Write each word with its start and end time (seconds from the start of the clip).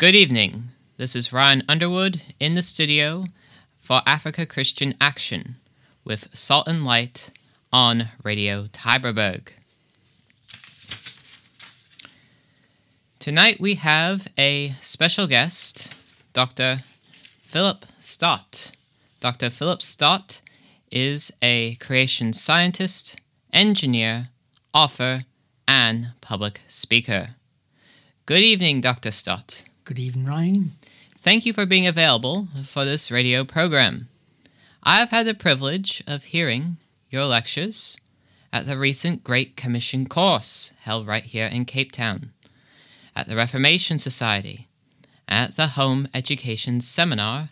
Good 0.00 0.14
evening. 0.14 0.70
This 0.96 1.14
is 1.14 1.30
Ryan 1.30 1.62
Underwood 1.68 2.22
in 2.40 2.54
the 2.54 2.62
studio 2.62 3.26
for 3.78 4.00
Africa 4.06 4.46
Christian 4.46 4.94
Action 4.98 5.56
with 6.06 6.28
Salt 6.32 6.66
and 6.66 6.86
Light 6.86 7.28
on 7.70 8.08
Radio 8.24 8.64
Tygerberg. 8.68 9.50
Tonight 13.18 13.60
we 13.60 13.74
have 13.74 14.26
a 14.38 14.72
special 14.80 15.26
guest, 15.26 15.94
Dr. 16.32 16.82
Philip 17.42 17.84
Stott. 17.98 18.72
Dr. 19.20 19.50
Philip 19.50 19.82
Stott 19.82 20.40
is 20.90 21.30
a 21.42 21.74
creation 21.74 22.32
scientist, 22.32 23.16
engineer, 23.52 24.30
author, 24.72 25.26
and 25.68 26.12
public 26.22 26.62
speaker. 26.68 27.34
Good 28.24 28.40
evening, 28.40 28.80
Dr. 28.80 29.10
Stott. 29.10 29.64
Good 29.90 29.98
evening, 29.98 30.26
Ryan. 30.26 30.70
Thank 31.18 31.44
you 31.44 31.52
for 31.52 31.66
being 31.66 31.84
available 31.84 32.46
for 32.64 32.84
this 32.84 33.10
radio 33.10 33.42
program. 33.42 34.06
I 34.84 35.00
have 35.00 35.10
had 35.10 35.26
the 35.26 35.34
privilege 35.34 36.00
of 36.06 36.22
hearing 36.22 36.76
your 37.10 37.24
lectures 37.24 37.98
at 38.52 38.68
the 38.68 38.78
recent 38.78 39.24
Great 39.24 39.56
Commission 39.56 40.06
course 40.06 40.70
held 40.82 41.08
right 41.08 41.24
here 41.24 41.48
in 41.48 41.64
Cape 41.64 41.90
Town, 41.90 42.30
at 43.16 43.26
the 43.26 43.34
Reformation 43.34 43.98
Society, 43.98 44.68
at 45.26 45.56
the 45.56 45.66
Home 45.74 46.06
Education 46.14 46.80
Seminar 46.80 47.48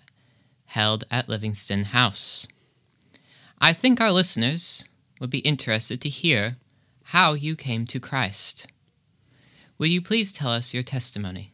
held 0.66 1.02
at 1.10 1.28
Livingston 1.28 1.86
House. 1.86 2.46
I 3.60 3.72
think 3.72 4.00
our 4.00 4.12
listeners 4.12 4.84
would 5.18 5.30
be 5.30 5.40
interested 5.40 6.00
to 6.02 6.08
hear 6.08 6.54
how 7.06 7.32
you 7.32 7.56
came 7.56 7.84
to 7.86 7.98
Christ. 7.98 8.68
Will 9.76 9.88
you 9.88 10.00
please 10.00 10.32
tell 10.32 10.52
us 10.52 10.72
your 10.72 10.84
testimony? 10.84 11.50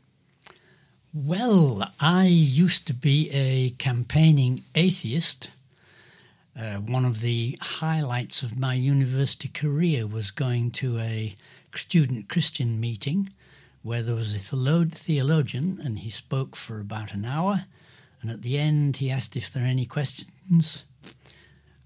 Well, 1.17 1.93
I 2.01 2.27
used 2.27 2.89
to 2.89 2.93
be 2.93 3.31
a 3.31 3.71
campaigning 3.79 4.63
atheist. 4.75 5.53
Uh, 6.59 6.79
one 6.79 7.05
of 7.05 7.21
the 7.21 7.57
highlights 7.61 8.43
of 8.43 8.59
my 8.59 8.75
university 8.75 9.47
career 9.47 10.09
was 10.09 10.33
going 10.33 10.73
to 10.73 10.99
a 10.99 11.37
student 11.73 12.29
Christian 12.29 12.81
meeting 12.81 13.33
where 13.83 14.03
there 14.03 14.17
was 14.17 14.35
a 14.35 14.41
theologian 14.41 15.81
and 15.85 16.01
he 16.01 16.11
spoke 16.11 16.57
for 16.57 16.81
about 16.81 17.15
an 17.15 17.25
hour. 17.25 17.67
And 18.21 18.29
at 18.29 18.43
the 18.43 18.59
end, 18.59 18.97
he 18.97 19.09
asked 19.09 19.37
if 19.37 19.53
there 19.53 19.63
are 19.63 19.67
any 19.67 19.87
questions. 19.87 20.85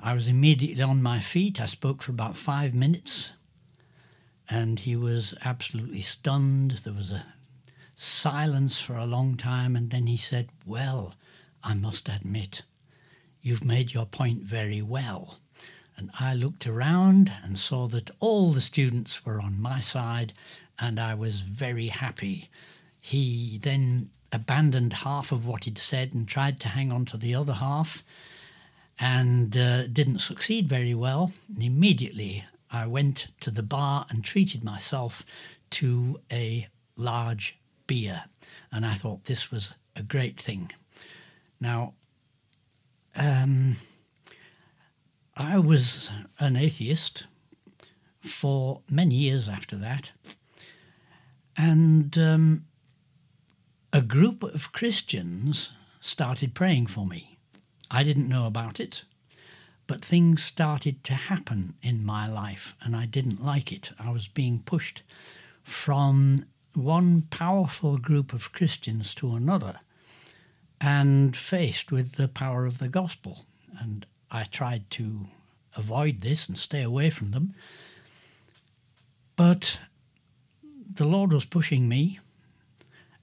I 0.01 0.15
was 0.15 0.31
immediately 0.31 0.83
on 0.83 1.03
my 1.03 1.21
feet. 1.21 1.61
I 1.61 1.67
spoke 1.67 2.01
for 2.01 2.13
about 2.13 2.39
five 2.39 2.75
minutes 2.75 3.35
and 4.49 4.79
he 4.79 4.97
was 4.97 5.35
absolutely 5.45 6.01
stunned. 6.01 6.71
There 6.71 6.95
was 6.95 7.11
a 7.11 7.27
silence 8.01 8.81
for 8.81 8.97
a 8.97 9.07
long 9.07 9.37
time, 9.37 9.75
and 9.75 9.91
then 9.91 10.07
he 10.07 10.17
said, 10.17 10.49
Well, 10.65 11.15
I 11.65 11.75
must 11.75 12.09
admit, 12.09 12.63
you've 13.43 13.65
made 13.65 13.93
your 13.93 14.07
point 14.07 14.43
very 14.43 14.81
well. 14.81 15.39
And 15.97 16.11
I 16.21 16.33
looked 16.35 16.65
around 16.65 17.33
and 17.43 17.59
saw 17.59 17.89
that 17.89 18.13
all 18.21 18.53
the 18.53 18.61
students 18.61 19.27
were 19.27 19.41
on 19.41 19.61
my 19.61 19.81
side, 19.81 20.33
and 20.79 21.01
I 21.01 21.15
was 21.15 21.41
very 21.41 21.89
happy. 21.89 22.49
He 23.01 23.59
then 23.61 24.11
abandoned 24.31 24.93
half 24.93 25.33
of 25.33 25.45
what 25.45 25.65
he'd 25.65 25.77
said 25.77 26.15
and 26.15 26.29
tried 26.29 26.61
to 26.61 26.69
hang 26.69 26.93
on 26.93 27.05
to 27.07 27.17
the 27.17 27.35
other 27.35 27.55
half 27.55 28.05
and 29.01 29.57
uh, 29.57 29.89
didn't 29.89 30.21
succeed 30.21 30.69
very 30.69 30.95
well. 30.95 31.33
And 31.53 31.65
immediately 31.65 32.45
I 32.71 32.87
went 32.87 33.29
to 33.41 33.51
the 33.51 33.63
bar 33.65 34.07
and 34.09 34.23
treated 34.23 34.63
myself 34.63 35.25
to 35.71 36.21
a 36.31 36.69
large 36.97 37.59
beer. 37.89 38.27
And 38.71 38.87
I 38.87 38.95
thought 38.95 39.25
this 39.25 39.51
was 39.51 39.73
a 39.97 40.03
great 40.03 40.41
thing. 40.41 40.71
Now, 41.61 41.95
um, 43.17 43.75
I 45.37 45.59
was 45.59 46.11
an 46.39 46.57
atheist 46.57 47.25
for 48.21 48.83
many 48.89 49.17
years 49.17 49.49
after 49.49 49.75
that. 49.77 50.13
And 51.57 52.17
um, 52.17 52.67
a 53.93 54.01
group 54.01 54.45
of 54.45 54.71
Christians 54.73 55.73
started 56.01 56.55
praying 56.55 56.87
for 56.87 57.05
me. 57.05 57.39
I 57.91 58.05
didn't 58.05 58.29
know 58.29 58.47
about 58.47 58.79
it, 58.79 59.05
but 59.87 60.05
things 60.05 60.43
started 60.43 61.03
to 61.05 61.15
happen 61.15 61.75
in 61.83 62.05
my 62.05 62.29
life, 62.29 62.77
and 62.83 62.95
I 62.95 63.07
didn't 63.07 63.45
like 63.45 63.73
it. 63.73 63.93
I 63.99 64.11
was 64.11 64.29
being 64.29 64.61
pushed 64.61 65.03
from 65.65 66.45
one 66.79 67.23
powerful 67.31 67.99
group 67.99 68.33
of 68.33 68.53
Christians 68.53 69.15
to 69.17 69.35
another 69.35 69.81
and 70.81 71.37
faced 71.37 71.91
with 71.91 72.13
the 72.13 72.29
power 72.29 72.65
of 72.65 72.79
the 72.79 72.89
gospel. 72.89 73.47
And 73.79 74.07
I 74.31 74.45
tried 74.45 74.91
to 74.93 75.27
avoid 75.77 76.21
this 76.21 76.49
and 76.49 76.59
stay 76.59 76.83
away 76.83 77.11
from 77.11 77.33
them. 77.33 77.55
But 79.37 79.81
the 80.95 81.05
Lord 81.05 81.33
was 81.33 81.45
pushing 81.45 81.89
me. 81.89 82.19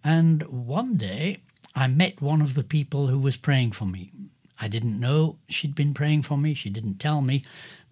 And 0.03 0.43
one 0.43 0.95
day 0.95 1.39
I 1.75 1.87
met 1.87 2.22
one 2.22 2.41
of 2.41 2.53
the 2.53 2.63
people 2.63 3.07
who 3.07 3.19
was 3.19 3.37
praying 3.37 3.72
for 3.72 3.85
me. 3.85 4.11
I 4.59 4.67
didn't 4.67 4.99
know 4.99 5.37
she'd 5.49 5.75
been 5.75 5.93
praying 5.93 6.22
for 6.22 6.37
me, 6.37 6.53
she 6.53 6.69
didn't 6.69 6.99
tell 6.99 7.22
me, 7.22 7.43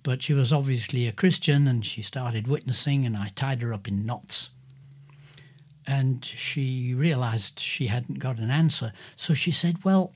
but 0.01 0.21
she 0.21 0.33
was 0.33 0.53
obviously 0.53 1.07
a 1.07 1.11
Christian 1.11 1.67
and 1.67 1.85
she 1.85 2.01
started 2.01 2.47
witnessing, 2.47 3.05
and 3.05 3.17
I 3.17 3.29
tied 3.35 3.61
her 3.61 3.73
up 3.73 3.87
in 3.87 4.05
knots 4.05 4.49
and 5.87 6.23
she 6.23 6.93
realized 6.93 7.59
she 7.59 7.87
hadn't 7.87 8.19
got 8.19 8.39
an 8.39 8.51
answer. 8.51 8.93
So 9.15 9.33
she 9.33 9.51
said, 9.51 9.83
Well, 9.83 10.13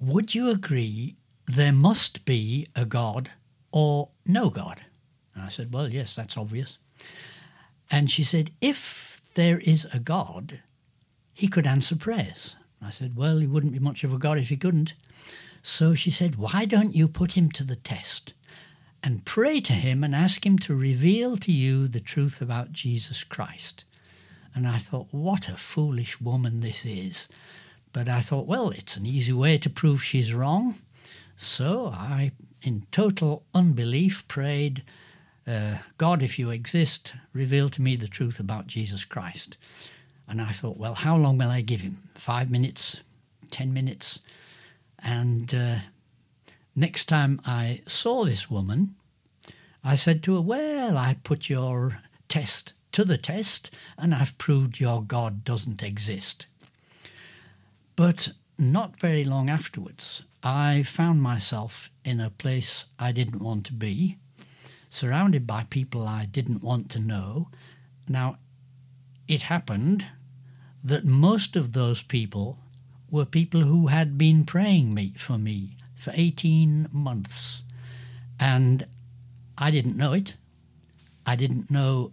would 0.00 0.34
you 0.34 0.50
agree 0.50 1.16
there 1.46 1.72
must 1.72 2.24
be 2.24 2.66
a 2.74 2.84
God 2.84 3.30
or 3.70 4.08
no 4.26 4.50
God? 4.50 4.82
And 5.34 5.44
I 5.44 5.48
said, 5.48 5.72
Well, 5.72 5.88
yes, 5.88 6.14
that's 6.14 6.36
obvious. 6.36 6.78
And 7.90 8.10
she 8.10 8.24
said, 8.24 8.50
If 8.60 9.20
there 9.34 9.58
is 9.60 9.86
a 9.92 9.98
God, 9.98 10.60
he 11.32 11.48
could 11.48 11.66
answer 11.66 11.96
prayers. 11.96 12.56
I 12.80 12.90
said, 12.90 13.16
Well, 13.16 13.38
he 13.38 13.46
wouldn't 13.46 13.72
be 13.72 13.78
much 13.78 14.04
of 14.04 14.12
a 14.12 14.18
God 14.18 14.38
if 14.38 14.48
he 14.48 14.56
couldn't. 14.56 14.94
So 15.62 15.94
she 15.94 16.10
said, 16.10 16.36
Why 16.36 16.64
don't 16.64 16.94
you 16.94 17.08
put 17.08 17.32
him 17.32 17.50
to 17.52 17.64
the 17.64 17.76
test 17.76 18.34
and 19.02 19.24
pray 19.24 19.60
to 19.62 19.72
him 19.72 20.04
and 20.04 20.14
ask 20.14 20.44
him 20.44 20.58
to 20.60 20.74
reveal 20.74 21.36
to 21.38 21.52
you 21.52 21.88
the 21.88 22.00
truth 22.00 22.40
about 22.40 22.72
Jesus 22.72 23.24
Christ? 23.24 23.84
And 24.54 24.68
I 24.68 24.78
thought, 24.78 25.08
what 25.10 25.48
a 25.48 25.56
foolish 25.56 26.20
woman 26.20 26.60
this 26.60 26.84
is. 26.84 27.28
But 27.92 28.08
I 28.08 28.20
thought, 28.20 28.46
well, 28.46 28.70
it's 28.70 28.96
an 28.96 29.06
easy 29.06 29.32
way 29.32 29.58
to 29.58 29.70
prove 29.70 30.02
she's 30.02 30.34
wrong. 30.34 30.76
So 31.36 31.88
I, 31.88 32.32
in 32.62 32.86
total 32.90 33.44
unbelief, 33.54 34.26
prayed, 34.28 34.82
uh, 35.46 35.78
God, 35.98 36.22
if 36.22 36.38
you 36.38 36.50
exist, 36.50 37.14
reveal 37.32 37.68
to 37.70 37.82
me 37.82 37.96
the 37.96 38.08
truth 38.08 38.38
about 38.38 38.66
Jesus 38.66 39.04
Christ. 39.04 39.56
And 40.28 40.40
I 40.40 40.52
thought, 40.52 40.76
well, 40.76 40.94
how 40.94 41.16
long 41.16 41.38
will 41.38 41.50
I 41.50 41.60
give 41.60 41.80
him? 41.80 41.98
Five 42.14 42.50
minutes? 42.50 43.02
Ten 43.50 43.72
minutes? 43.72 44.20
And 45.00 45.54
uh, 45.54 45.76
next 46.74 47.06
time 47.06 47.40
I 47.44 47.82
saw 47.86 48.24
this 48.24 48.50
woman, 48.50 48.94
I 49.84 49.96
said 49.96 50.22
to 50.22 50.36
her, 50.36 50.40
Well, 50.40 50.96
I 50.96 51.18
put 51.22 51.50
your 51.50 52.00
test 52.26 52.72
to 52.94 53.04
the 53.04 53.18
test, 53.18 53.70
and 53.98 54.14
I've 54.14 54.38
proved 54.38 54.78
your 54.78 55.02
God 55.02 55.44
doesn't 55.44 55.82
exist. 55.82 56.46
But 57.96 58.32
not 58.56 59.00
very 59.00 59.24
long 59.24 59.50
afterwards, 59.50 60.22
I 60.44 60.84
found 60.84 61.20
myself 61.20 61.90
in 62.04 62.20
a 62.20 62.30
place 62.30 62.86
I 62.96 63.10
didn't 63.10 63.42
want 63.42 63.66
to 63.66 63.72
be, 63.72 64.18
surrounded 64.88 65.44
by 65.44 65.64
people 65.64 66.06
I 66.06 66.24
didn't 66.24 66.62
want 66.62 66.88
to 66.90 67.00
know. 67.00 67.48
Now, 68.08 68.38
it 69.26 69.42
happened 69.42 70.06
that 70.84 71.04
most 71.04 71.56
of 71.56 71.72
those 71.72 72.00
people 72.00 72.58
were 73.10 73.24
people 73.24 73.62
who 73.62 73.88
had 73.88 74.16
been 74.16 74.44
praying 74.44 74.94
me 74.94 75.14
for 75.16 75.36
me 75.36 75.76
for 75.96 76.12
18 76.14 76.88
months. 76.92 77.64
And 78.38 78.86
I 79.58 79.72
didn't 79.72 79.96
know 79.96 80.12
it. 80.12 80.36
I 81.26 81.34
didn't 81.34 81.72
know 81.72 82.12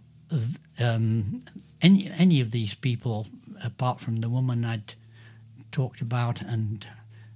um, 0.82 1.42
any 1.80 2.10
any 2.10 2.40
of 2.40 2.50
these 2.50 2.74
people, 2.74 3.26
apart 3.64 4.00
from 4.00 4.20
the 4.20 4.28
woman 4.28 4.64
I'd 4.64 4.94
talked 5.70 6.00
about 6.00 6.42
and 6.42 6.86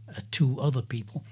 uh, 0.08 0.20
two 0.30 0.60
other 0.60 0.82
people. 0.82 1.24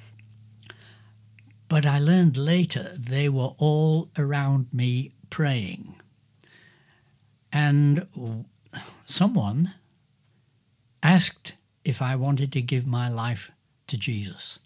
But 1.68 1.86
I 1.86 1.98
learned 1.98 2.36
later 2.36 2.94
they 2.98 3.28
were 3.28 3.54
all 3.58 4.08
around 4.16 4.68
me 4.72 5.12
praying. 5.30 5.96
And 7.52 8.06
someone 9.06 9.74
asked 11.02 11.54
if 11.84 12.02
I 12.02 12.16
wanted 12.16 12.52
to 12.52 12.62
give 12.62 12.86
my 12.86 13.08
life 13.08 13.52
to 13.86 13.96
Jesus. 13.96 14.58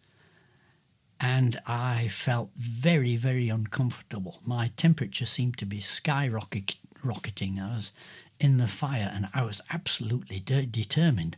And 1.21 1.61
I 1.67 2.09
felt 2.09 2.51
very, 2.57 3.17
very 3.17 3.49
uncomfortable. 3.49 4.39
My 4.45 4.71
temperature 4.77 5.27
seemed 5.27 5.59
to 5.59 5.67
be 5.67 5.81
skyrocketing 5.81 6.77
rocketing. 7.05 7.59
I 7.61 7.75
was 7.75 7.93
in 8.41 8.59
the 8.59 8.67
fire, 8.67 9.11
and 9.15 9.29
I 9.35 9.43
was 9.43 9.61
absolutely 9.71 10.41
de- 10.41 10.67
determined. 10.67 11.37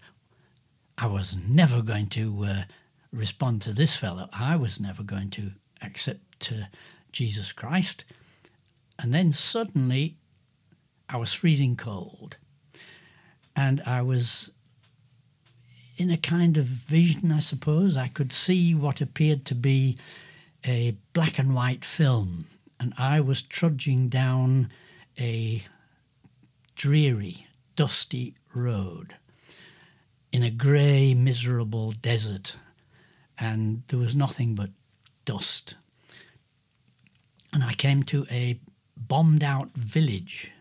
I 0.99 1.07
was 1.07 1.37
never 1.49 1.83
going 1.83 2.09
to 2.09 2.45
uh, 2.45 2.63
respond 3.13 3.63
to 3.63 3.73
this 3.73 3.97
fellow. 3.97 4.29
I 4.33 4.57
was 4.57 4.81
never 4.81 5.03
going 5.03 5.31
to 5.31 5.53
accept 5.83 6.53
uh, 6.53 6.67
Jesus 7.13 7.53
Christ. 7.53 8.05
And 8.99 9.15
then 9.15 9.33
suddenly, 9.33 10.17
I 11.09 11.17
was 11.17 11.33
freezing 11.33 11.77
cold, 11.77 12.37
and 13.57 13.81
I 13.87 14.03
was 14.03 14.53
in 15.97 16.11
a 16.11 16.17
kind 16.17 16.57
of 16.57 16.65
vision, 16.65 17.33
I 17.33 17.41
suppose. 17.41 17.97
I 17.97 18.09
could 18.09 18.33
see 18.33 18.75
what 18.75 19.01
appeared 19.01 19.45
to 19.47 19.55
be 19.55 19.99
a 20.65 20.97
black 21.13 21.39
and 21.39 21.55
white 21.55 21.85
film, 21.85 22.47
and 22.79 22.93
I 22.99 23.21
was 23.21 23.43
trudging 23.43 24.09
down 24.09 24.71
a 25.21 25.63
dreary, 26.75 27.47
dusty 27.77 28.35
road 28.55 29.17
in 30.33 30.43
a 30.43 30.51
grey, 30.51 31.15
miserable 31.15 31.93
desert, 31.93 32.57
and 33.39 33.83
there 33.89 33.99
was 33.99 34.15
nothing 34.15 34.55
but 34.55 34.71
dust. 35.25 35.75
And 37.53 37.63
I 37.63 37.75
came 37.75 38.03
to 38.05 38.27
a 38.31 38.61
bombed 38.97 39.43
out 39.43 39.73
village. 39.73 40.53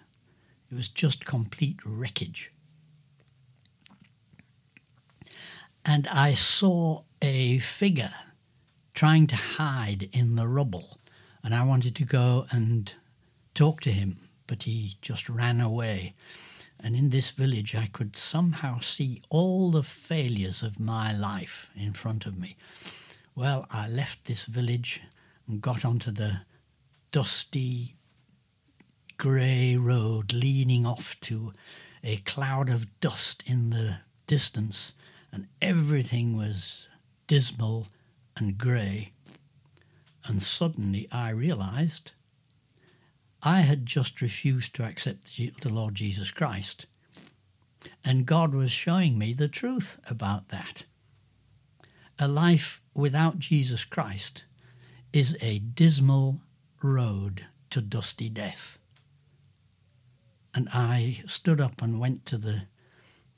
It 0.71 0.75
was 0.75 0.88
just 0.88 1.25
complete 1.25 1.77
wreckage. 1.85 2.51
And 5.85 6.07
I 6.07 6.33
saw 6.33 7.03
a 7.21 7.59
figure 7.59 8.13
trying 8.94 9.27
to 9.27 9.35
hide 9.35 10.09
in 10.12 10.35
the 10.35 10.47
rubble. 10.47 10.97
And 11.44 11.55
I 11.55 11.63
wanted 11.63 11.95
to 11.95 12.05
go 12.05 12.45
and 12.51 12.94
talk 13.53 13.81
to 13.81 13.91
him, 13.91 14.28
but 14.50 14.63
he 14.63 14.98
just 15.00 15.30
ran 15.30 15.62
away. 15.62 16.16
And 16.80 16.96
in 16.96 17.12
this 17.12 17.30
village, 17.30 17.75
I 17.75 17.86
could 17.86 18.16
somehow 18.16 18.80
see 18.80 19.22
all 19.30 19.69
the 19.69 19.84
failures 19.84 20.63
of 20.63 20.80
my 20.80 21.16
life 21.16 21.69
in 21.75 21.94
front 21.94 22.25
of 22.25 22.38
me. 22.38 22.56
Well, 23.36 23.68
I 23.69 23.88
left 23.88 24.25
this 24.25 24.46
village 24.46 25.01
and 25.48 25.62
got 25.62 25.86
onto 25.86 26.10
the 26.10 26.42
dusty 27.12 27.96
grey 29.18 29.75
road 29.75 30.34
leaning 30.34 30.86
off 30.86 31.19
to 31.22 31.54
a 32.04 32.18
cloud 32.18 32.69
of 32.69 33.00
dust 33.00 33.44
in 33.46 33.69
the 33.69 33.98
distance, 34.25 34.94
and 35.31 35.48
everything 35.62 36.36
was 36.36 36.88
dismal 37.28 37.90
and 38.36 38.57
grey. 38.57 39.12
And 40.25 40.42
suddenly 40.42 41.07
I 41.12 41.30
realized 41.30 42.13
I 43.41 43.62
had 43.62 43.86
just 43.86 44.21
refused 44.21 44.75
to 44.75 44.83
accept 44.83 45.38
the 45.38 45.69
Lord 45.69 45.95
Jesus 45.95 46.31
Christ. 46.31 46.86
And 48.03 48.25
God 48.25 48.53
was 48.53 48.71
showing 48.71 49.18
me 49.18 49.33
the 49.33 49.47
truth 49.47 50.00
about 50.09 50.50
that. 50.50 50.83
A 52.18 52.27
life 52.27 52.81
without 52.94 53.39
Jesus 53.39 53.86
Christ 53.86 54.44
is 55.13 55.38
a 55.41 55.59
dismal 55.59 56.41
road 56.83 57.45
to 57.69 57.81
dusty 57.81 58.30
death. 58.30 58.77
And 60.53 60.68
I 60.74 61.21
stood 61.27 61.62
up 61.62 61.81
and 61.81 62.00
went 62.00 62.25
to 62.27 62.38
the 62.38 62.63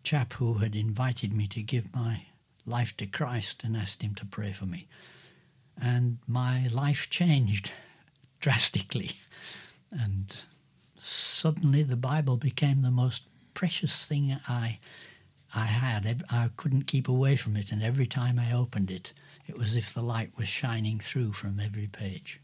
chap 0.03 0.33
who 0.33 0.55
had 0.55 0.75
invited 0.75 1.33
me 1.33 1.47
to 1.47 1.61
give 1.61 1.93
my 1.93 2.25
life 2.65 2.95
to 2.97 3.05
Christ 3.05 3.63
and 3.63 3.75
asked 3.77 4.01
him 4.01 4.15
to 4.15 4.25
pray 4.25 4.51
for 4.51 4.65
me. 4.65 4.87
And 5.79 6.17
my 6.27 6.67
life 6.67 7.09
changed 7.09 7.71
drastically. 8.39 9.11
And 9.91 10.35
suddenly 10.97 11.83
the 11.83 11.95
Bible 11.95 12.37
became 12.37 12.81
the 12.81 12.91
most 12.91 13.23
precious 13.53 14.07
thing 14.07 14.37
I 14.47 14.79
I 15.53 15.65
had. 15.65 16.23
I 16.29 16.49
couldn't 16.55 16.87
keep 16.87 17.09
away 17.09 17.35
from 17.35 17.57
it, 17.57 17.71
and 17.71 17.83
every 17.83 18.07
time 18.07 18.39
I 18.39 18.53
opened 18.53 18.89
it, 18.89 19.11
it 19.47 19.57
was 19.57 19.71
as 19.71 19.77
if 19.77 19.93
the 19.93 20.01
light 20.01 20.31
was 20.37 20.47
shining 20.47 20.99
through 20.99 21.33
from 21.33 21.59
every 21.59 21.87
page. 21.87 22.39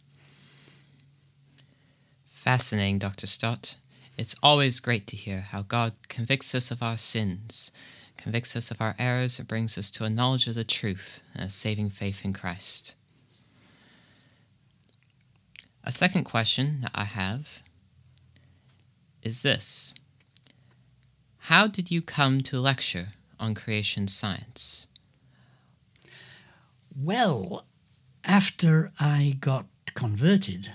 Fascinating, 2.26 3.00
Dr. 3.00 3.28
Stott. 3.28 3.78
It's 4.18 4.36
always 4.44 4.80
great 4.80 5.08
to 5.08 5.16
hear 5.16 5.42
how 5.42 5.62
God 5.62 5.94
convicts 6.10 6.54
us 6.54 6.72
of 6.72 6.84
our 6.84 6.98
sins, 6.98 7.72
convicts 8.18 8.56
us 8.56 8.72
of 8.72 8.82
our 8.82 8.96
errors, 9.00 9.40
and 9.40 9.48
brings 9.48 9.78
us 9.78 9.90
to 9.92 10.04
a 10.04 10.10
knowledge 10.10 10.48
of 10.48 10.56
the 10.56 10.64
truth 10.64 11.22
and 11.34 11.46
a 11.46 11.50
saving 11.50 11.90
faith 11.92 12.26
in 12.26 12.34
Christ. 12.34 12.96
A 15.88 15.92
second 15.92 16.26
question 16.26 16.82
that 16.82 16.92
I 16.94 17.06
have 17.06 17.62
is 19.24 19.42
this 19.42 19.96
How 21.48 21.66
did 21.66 21.90
you 21.90 22.02
come 22.02 22.42
to 22.42 22.60
lecture 22.60 23.14
on 23.40 23.56
creation 23.56 24.10
science? 24.10 24.88
Well, 26.94 27.64
after 28.26 28.92
I 29.00 29.38
got 29.40 29.68
converted, 29.94 30.74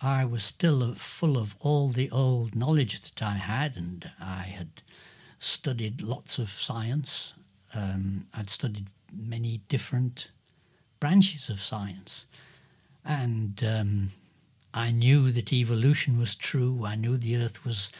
I 0.00 0.24
was 0.24 0.42
still 0.42 0.92
full 0.96 1.38
of 1.38 1.54
all 1.60 1.90
the 1.90 2.10
old 2.10 2.56
knowledge 2.56 3.00
that 3.00 3.22
I 3.22 3.34
had, 3.34 3.76
and 3.76 4.10
I 4.20 4.42
had 4.58 4.82
studied 5.38 6.02
lots 6.02 6.40
of 6.40 6.50
science. 6.50 7.34
Um, 7.72 8.26
I'd 8.34 8.50
studied 8.50 8.88
many 9.12 9.60
different 9.68 10.32
branches 10.98 11.48
of 11.48 11.60
science. 11.60 12.26
And 13.04 13.62
um, 13.64 14.08
I 14.74 14.90
knew 14.90 15.30
that 15.30 15.52
evolution 15.52 16.18
was 16.18 16.34
true. 16.34 16.84
I 16.84 16.94
knew 16.96 17.16
the 17.16 17.36
Earth 17.36 17.64
was 17.64 17.90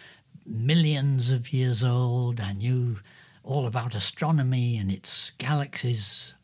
millions 0.47 1.31
of 1.31 1.53
years 1.53 1.85
old. 1.85 2.41
I 2.41 2.53
knew 2.53 2.99
all 3.45 3.67
about 3.67 3.95
astronomy 3.95 4.79
and 4.79 4.91
its 4.91 5.31
galaxies 5.39 6.35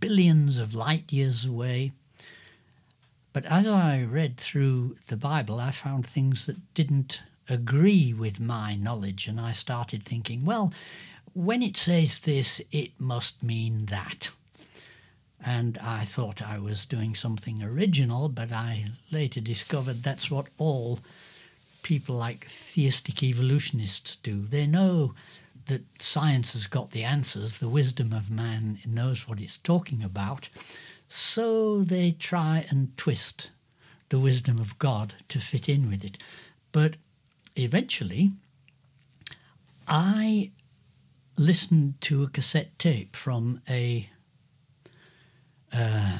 billions 0.00 0.58
of 0.58 0.74
light 0.74 1.12
years 1.12 1.44
away. 1.44 1.92
But 3.32 3.44
as 3.46 3.68
I 3.68 4.02
read 4.02 4.36
through 4.36 4.96
the 5.08 5.16
Bible, 5.16 5.60
I 5.60 5.70
found 5.70 6.06
things 6.06 6.46
that 6.46 6.74
didn't 6.74 7.22
agree 7.48 8.12
with 8.12 8.40
my 8.40 8.74
knowledge, 8.74 9.26
and 9.26 9.40
I 9.40 9.52
started 9.52 10.02
thinking, 10.02 10.44
well, 10.44 10.72
when 11.34 11.62
it 11.62 11.76
says 11.76 12.20
this, 12.20 12.60
it 12.72 12.92
must 12.98 13.42
mean 13.42 13.86
that. 13.86 14.30
And 15.44 15.78
I 15.78 16.04
thought 16.04 16.42
I 16.42 16.58
was 16.58 16.84
doing 16.84 17.14
something 17.14 17.62
original, 17.62 18.28
but 18.28 18.52
I 18.52 18.86
later 19.10 19.40
discovered 19.40 20.02
that's 20.02 20.30
what 20.30 20.48
all 20.58 20.98
people 21.82 22.16
like 22.16 22.44
theistic 22.46 23.22
evolutionists 23.22 24.16
do. 24.16 24.42
They 24.42 24.66
know 24.66 25.14
that 25.66 25.82
science 26.00 26.54
has 26.54 26.66
got 26.66 26.90
the 26.90 27.04
answers, 27.04 27.58
the 27.58 27.68
wisdom 27.68 28.12
of 28.12 28.30
man 28.30 28.78
knows 28.86 29.28
what 29.28 29.40
it's 29.40 29.58
talking 29.58 30.02
about, 30.02 30.48
so 31.06 31.82
they 31.82 32.10
try 32.12 32.66
and 32.70 32.96
twist 32.96 33.50
the 34.08 34.18
wisdom 34.18 34.58
of 34.58 34.78
God 34.78 35.14
to 35.28 35.38
fit 35.38 35.68
in 35.68 35.88
with 35.88 36.04
it. 36.04 36.18
But 36.72 36.96
eventually, 37.56 38.32
I 39.86 40.50
listened 41.36 42.00
to 42.02 42.22
a 42.22 42.28
cassette 42.28 42.78
tape 42.78 43.14
from 43.14 43.60
a 43.68 44.08
uh, 45.72 46.18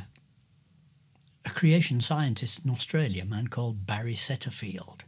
a 1.44 1.50
creation 1.50 2.00
scientist 2.00 2.60
in 2.64 2.70
Australia, 2.70 3.22
a 3.22 3.26
man 3.26 3.48
called 3.48 3.86
Barry 3.86 4.14
Setterfield. 4.14 5.00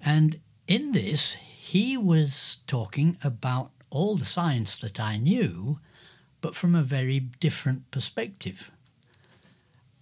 And 0.00 0.40
in 0.66 0.92
this, 0.92 1.34
he 1.34 1.96
was 1.96 2.58
talking 2.66 3.16
about 3.22 3.70
all 3.90 4.16
the 4.16 4.24
science 4.24 4.76
that 4.78 4.98
I 4.98 5.16
knew, 5.16 5.78
but 6.40 6.54
from 6.54 6.74
a 6.74 6.82
very 6.82 7.20
different 7.20 7.90
perspective. 7.90 8.70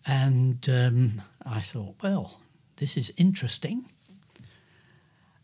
And 0.06 0.66
um, 0.68 1.23
I 1.44 1.61
thought, 1.61 1.97
well, 2.02 2.40
this 2.76 2.97
is 2.97 3.12
interesting. 3.16 3.87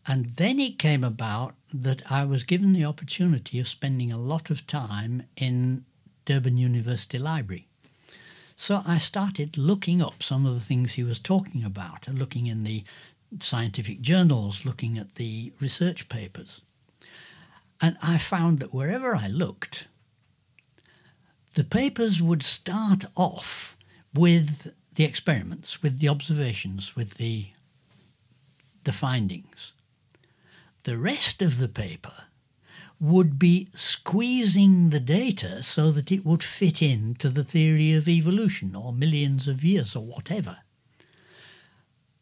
And 0.07 0.37
then 0.37 0.61
it 0.61 0.79
came 0.79 1.03
about 1.03 1.55
that 1.73 2.11
I 2.11 2.25
was 2.25 2.45
given 2.45 2.73
the 2.73 2.85
opportunity 2.85 3.59
of 3.59 3.69
spending 3.69 4.13
a 4.13 4.19
lot 4.19 4.51
of 4.51 4.67
time 4.67 5.25
in 5.37 5.85
Durban 6.25 6.57
University 6.57 7.19
Library. 7.19 7.67
So 8.57 8.83
I 8.87 8.99
started 8.99 9.59
looking 9.59 10.01
up 10.01 10.23
some 10.23 10.47
of 10.47 10.55
the 10.55 10.61
things 10.61 10.95
he 10.95 11.03
was 11.03 11.19
talking 11.19 11.65
about, 11.65 12.09
looking 12.09 12.47
in 12.47 12.65
the 12.65 12.85
scientific 13.41 14.01
journals, 14.01 14.65
looking 14.65 14.97
at 14.97 15.17
the 15.17 15.53
research 15.61 16.09
papers. 16.09 16.61
And 17.81 17.97
I 18.01 18.19
found 18.19 18.61
that 18.61 18.73
wherever 18.73 19.17
I 19.17 19.27
looked, 19.27 19.89
the 21.55 21.65
papers 21.65 22.23
would 22.23 22.43
start 22.43 23.05
off 23.17 23.77
with 24.15 24.73
the 24.95 25.05
experiments, 25.05 25.83
with 25.83 25.99
the 25.99 26.09
observations, 26.09 26.95
with 26.95 27.15
the, 27.15 27.49
the 28.85 28.93
findings. 28.93 29.73
The 30.85 30.97
rest 30.97 31.43
of 31.43 31.59
the 31.59 31.69
paper 31.69 32.25
would 33.01 33.39
be 33.39 33.69
squeezing 33.75 34.91
the 34.91 35.01
data 35.01 35.63
so 35.63 35.91
that 35.91 36.13
it 36.13 36.25
would 36.25 36.43
fit 36.43 36.81
into 36.81 37.29
the 37.29 37.45
theory 37.45 37.93
of 37.93 38.09
evolution 38.09 38.75
or 38.75 38.93
millions 38.93 39.49
of 39.49 39.65
years 39.65 39.97
or 39.97 40.05
whatever. 40.05 40.59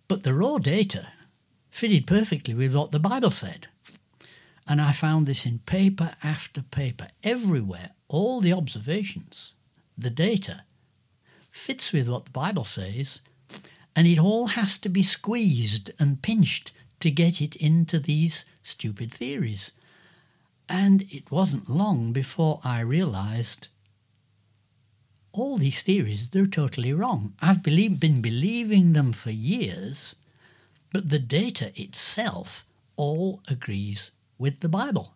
But 0.09 0.23
the 0.23 0.35
raw 0.35 0.59
data 0.59 1.09
fitted 1.71 2.07
perfectly 2.07 2.55
with 2.55 2.75
what 2.75 2.93
the 2.93 2.99
Bible 2.99 3.31
said. 3.31 3.69
And 4.67 4.81
I 4.81 4.93
found 4.93 5.27
this 5.27 5.45
in 5.45 5.61
paper 5.61 6.15
after 6.23 6.63
paper, 6.63 7.09
everywhere. 7.23 7.91
All 8.09 8.41
the 8.41 8.53
observations, 8.53 9.55
the 9.97 10.11
data, 10.11 10.63
fits 11.51 11.93
with 11.93 12.09
what 12.09 12.27
the 12.27 12.31
Bible 12.31 12.65
says, 12.65 13.21
and 13.97 14.07
it 14.07 14.19
all 14.19 14.49
has 14.49 14.79
to 14.79 14.89
be 14.89 15.03
squeezed 15.03 15.91
and 15.99 16.23
pinched 16.23 16.73
to 17.01 17.11
get 17.11 17.41
it 17.41 17.57
into 17.57 17.99
these 17.99 18.45
stupid 18.63 19.13
theories. 19.13 19.73
And 20.73 21.03
it 21.11 21.31
wasn't 21.31 21.69
long 21.69 22.15
before 22.15 22.59
I 22.65 22.81
realized 22.81 23.69
all 25.31 25.59
these 25.59 25.83
theories, 25.83 26.31
they're 26.31 26.47
totally 26.47 26.95
wrong. 26.95 27.35
I've 27.43 27.63
believe, 27.63 28.01
been 28.01 28.23
believing 28.23 28.95
them 28.95 29.13
for 29.13 29.31
years, 29.31 30.17
but 30.91 31.11
the 31.11 31.19
data 31.19 31.79
itself 31.79 32.65
all 32.97 33.43
agrees 33.49 34.13
with 34.39 34.61
the 34.61 34.69
Bible. 34.71 35.13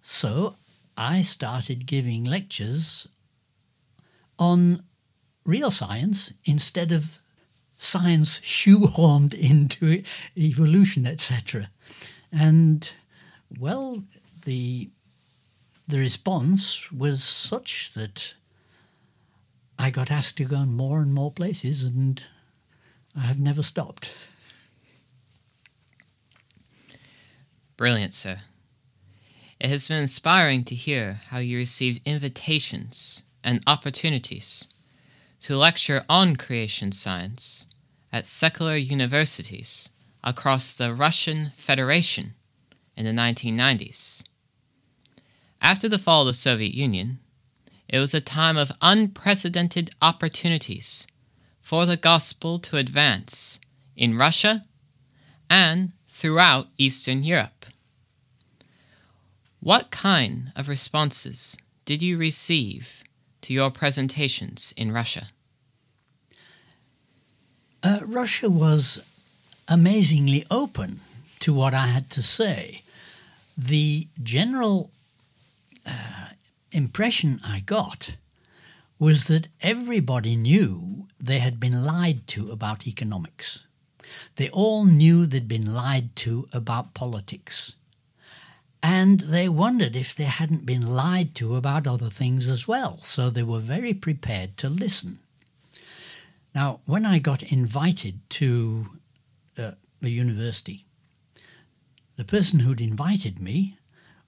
So 0.00 0.56
I 0.96 1.20
started 1.20 1.86
giving 1.86 2.24
lectures 2.24 3.06
on 4.38 4.82
real 5.44 5.70
science 5.70 6.32
instead 6.46 6.90
of 6.90 7.18
science 7.76 8.40
shoehorned 8.40 9.34
into 9.50 10.02
evolution, 10.38 11.06
etc. 11.06 11.68
And 12.32 12.90
well, 13.58 14.04
the 14.44 14.90
the 15.86 15.98
response 15.98 16.90
was 16.90 17.22
such 17.22 17.92
that 17.92 18.34
I 19.78 19.90
got 19.90 20.10
asked 20.10 20.38
to 20.38 20.44
go 20.44 20.60
in 20.60 20.72
more 20.74 21.00
and 21.00 21.12
more 21.12 21.30
places, 21.30 21.84
and 21.84 22.22
I 23.14 23.20
have 23.20 23.38
never 23.38 23.62
stopped. 23.62 24.14
Brilliant, 27.76 28.14
sir. 28.14 28.38
It 29.60 29.68
has 29.68 29.88
been 29.88 30.00
inspiring 30.00 30.64
to 30.64 30.74
hear 30.74 31.20
how 31.28 31.38
you 31.38 31.58
received 31.58 32.00
invitations 32.04 33.24
and 33.42 33.62
opportunities 33.66 34.68
to 35.40 35.56
lecture 35.56 36.04
on 36.08 36.36
creation 36.36 36.92
science 36.92 37.66
at 38.12 38.26
secular 38.26 38.76
universities 38.76 39.90
across 40.22 40.74
the 40.74 40.94
Russian 40.94 41.52
Federation 41.56 42.34
in 42.96 43.04
the 43.04 43.10
1990s. 43.10 44.22
After 45.64 45.88
the 45.88 45.98
fall 45.98 46.20
of 46.20 46.26
the 46.26 46.34
Soviet 46.34 46.74
Union, 46.74 47.20
it 47.88 47.98
was 47.98 48.12
a 48.12 48.20
time 48.20 48.58
of 48.58 48.70
unprecedented 48.82 49.88
opportunities 50.02 51.06
for 51.62 51.86
the 51.86 51.96
gospel 51.96 52.58
to 52.58 52.76
advance 52.76 53.60
in 53.96 54.18
Russia 54.18 54.64
and 55.48 55.94
throughout 56.06 56.66
Eastern 56.76 57.24
Europe. 57.24 57.64
What 59.60 59.90
kind 59.90 60.52
of 60.54 60.68
responses 60.68 61.56
did 61.86 62.02
you 62.02 62.18
receive 62.18 63.02
to 63.40 63.54
your 63.54 63.70
presentations 63.70 64.74
in 64.76 64.92
Russia? 64.92 65.28
Uh, 67.82 68.00
Russia 68.04 68.50
was 68.50 69.02
amazingly 69.66 70.44
open 70.50 71.00
to 71.40 71.54
what 71.54 71.72
I 71.72 71.86
had 71.86 72.10
to 72.10 72.22
say. 72.22 72.82
The 73.56 74.08
general 74.22 74.90
impression 76.74 77.40
I 77.44 77.60
got 77.60 78.16
was 78.98 79.26
that 79.28 79.48
everybody 79.60 80.36
knew 80.36 81.08
they 81.18 81.38
had 81.38 81.58
been 81.58 81.84
lied 81.84 82.26
to 82.28 82.50
about 82.50 82.86
economics. 82.86 83.66
They 84.36 84.48
all 84.50 84.84
knew 84.84 85.26
they'd 85.26 85.48
been 85.48 85.74
lied 85.74 86.14
to 86.16 86.48
about 86.52 86.94
politics. 86.94 87.74
And 88.82 89.20
they 89.20 89.48
wondered 89.48 89.96
if 89.96 90.14
they 90.14 90.24
hadn't 90.24 90.66
been 90.66 90.86
lied 90.86 91.34
to 91.36 91.56
about 91.56 91.86
other 91.86 92.10
things 92.10 92.48
as 92.48 92.68
well, 92.68 92.98
so 92.98 93.30
they 93.30 93.42
were 93.42 93.58
very 93.58 93.94
prepared 93.94 94.56
to 94.58 94.68
listen. 94.68 95.20
Now, 96.54 96.80
when 96.84 97.06
I 97.06 97.18
got 97.18 97.42
invited 97.42 98.20
to 98.30 98.86
uh, 99.58 99.72
a 100.02 100.08
university, 100.08 100.84
the 102.16 102.24
person 102.24 102.60
who'd 102.60 102.80
invited 102.80 103.40
me 103.40 103.78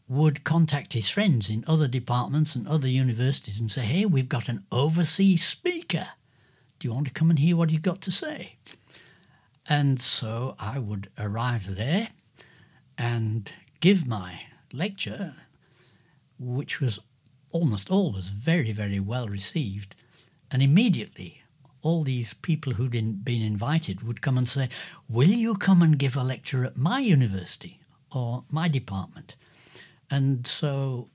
would 0.09 0.45
contact 0.45 0.93
his 0.93 1.09
friends 1.09 1.51
in 1.51 1.65
other 1.67 1.89
departments 1.89 2.55
and 2.55 2.69
other 2.69 2.89
universities 2.89 3.59
and 3.59 3.71
say, 3.71 3.83
Hey, 3.83 4.05
we've 4.05 4.29
got 4.29 4.49
an 4.49 4.65
overseas 4.71 5.45
speaker. 5.45 6.09
Do 6.79 6.89
you 6.89 6.95
want 6.95 7.07
to 7.07 7.13
come 7.13 7.31
and 7.31 7.39
hear 7.39 7.57
what 7.57 7.71
he's 7.71 7.81
got 7.81 8.01
to 8.03 8.13
say? 8.13 8.57
And 9.69 10.01
so 10.01 10.55
I 10.61 10.79
would 10.79 11.11
arrive 11.19 11.75
there 11.75 12.11
and 12.97 13.51
give 13.81 14.07
my 14.07 14.43
lecture, 14.73 15.35
which 16.39 16.81
was 16.81 17.01
almost 17.51 17.91
always 17.91 18.29
very, 18.29 18.73
very 18.73 19.01
well 19.01 19.29
received. 19.29 19.97
And 20.51 20.63
immediately 20.63 21.43
all 21.83 22.05
these 22.05 22.35
people 22.35 22.75
who'd 22.75 22.93
been 23.25 23.43
invited 23.43 24.03
would 24.03 24.23
come 24.23 24.39
and 24.39 24.49
say, 24.49 24.69
Will 25.09 25.29
you 25.29 25.57
come 25.57 25.83
and 25.83 25.99
give 25.99 26.17
a 26.17 26.23
lecture 26.23 26.65
at 26.65 26.77
my 26.77 27.01
university 27.01 27.81
or 28.13 28.45
my 28.51 28.69
department? 28.69 29.35
And 30.11 30.47
so 30.47 31.09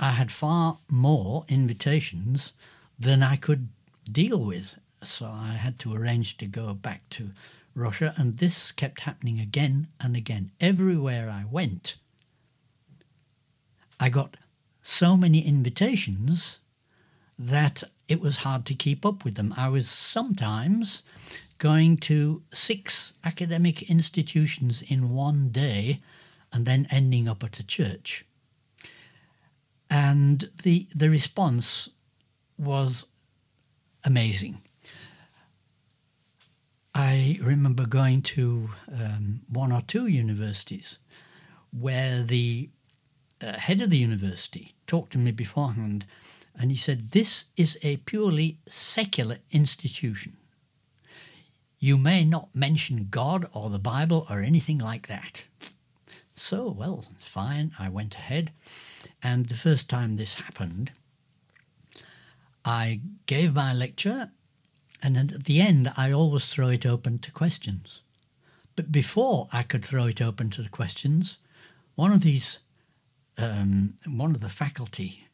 I 0.00 0.12
had 0.12 0.30
far 0.30 0.78
more 0.88 1.44
invitations 1.48 2.52
than 2.98 3.22
I 3.22 3.36
could 3.36 3.68
deal 4.10 4.44
with. 4.44 4.76
So 5.02 5.26
I 5.26 5.52
had 5.52 5.78
to 5.80 5.94
arrange 5.94 6.36
to 6.38 6.46
go 6.46 6.74
back 6.74 7.08
to 7.10 7.30
Russia, 7.74 8.12
and 8.16 8.38
this 8.38 8.72
kept 8.72 9.02
happening 9.02 9.38
again 9.38 9.86
and 10.00 10.16
again. 10.16 10.50
Everywhere 10.60 11.30
I 11.30 11.44
went, 11.48 11.96
I 14.00 14.08
got 14.08 14.36
so 14.82 15.16
many 15.16 15.46
invitations 15.46 16.58
that 17.38 17.84
it 18.08 18.20
was 18.20 18.38
hard 18.38 18.64
to 18.66 18.74
keep 18.74 19.06
up 19.06 19.24
with 19.24 19.36
them. 19.36 19.54
I 19.56 19.68
was 19.68 19.88
sometimes 19.88 21.02
going 21.58 21.98
to 21.98 22.42
six 22.52 23.12
academic 23.24 23.82
institutions 23.82 24.82
in 24.82 25.10
one 25.10 25.50
day 25.50 26.00
and 26.52 26.66
then 26.66 26.86
ending 26.90 27.28
up 27.28 27.42
at 27.44 27.60
a 27.60 27.66
church. 27.66 28.24
And 29.90 30.50
the, 30.62 30.86
the 30.94 31.08
response 31.08 31.88
was 32.58 33.06
amazing. 34.04 34.60
I 36.94 37.38
remember 37.40 37.86
going 37.86 38.22
to 38.22 38.70
um, 38.92 39.40
one 39.48 39.72
or 39.72 39.82
two 39.82 40.06
universities 40.06 40.98
where 41.70 42.22
the 42.22 42.70
uh, 43.40 43.52
head 43.52 43.80
of 43.80 43.90
the 43.90 43.98
university 43.98 44.74
talked 44.86 45.12
to 45.12 45.18
me 45.18 45.30
beforehand 45.30 46.06
and 46.58 46.70
he 46.70 46.76
said, 46.76 47.12
This 47.12 47.46
is 47.56 47.78
a 47.82 47.98
purely 47.98 48.58
secular 48.66 49.38
institution. 49.50 50.36
You 51.78 51.96
may 51.96 52.24
not 52.24 52.48
mention 52.54 53.06
God 53.10 53.48
or 53.52 53.70
the 53.70 53.78
Bible 53.78 54.26
or 54.28 54.40
anything 54.40 54.78
like 54.78 55.06
that. 55.06 55.44
So, 56.38 56.68
well, 56.70 57.04
fine, 57.18 57.72
I 57.80 57.88
went 57.88 58.14
ahead. 58.14 58.52
And 59.22 59.46
the 59.46 59.54
first 59.56 59.90
time 59.90 60.16
this 60.16 60.34
happened, 60.34 60.92
I 62.64 63.00
gave 63.26 63.54
my 63.54 63.72
lecture, 63.72 64.30
and 65.02 65.16
at 65.16 65.44
the 65.44 65.60
end, 65.60 65.92
I 65.96 66.12
always 66.12 66.48
throw 66.48 66.68
it 66.68 66.86
open 66.86 67.18
to 67.20 67.32
questions. 67.32 68.02
But 68.76 68.92
before 68.92 69.48
I 69.52 69.64
could 69.64 69.84
throw 69.84 70.06
it 70.06 70.22
open 70.22 70.50
to 70.50 70.62
the 70.62 70.68
questions, 70.68 71.38
one 71.96 72.12
of 72.12 72.22
these, 72.22 72.60
um, 73.36 73.94
one 74.06 74.30
of 74.30 74.40
the 74.40 74.48
faculty 74.48 75.26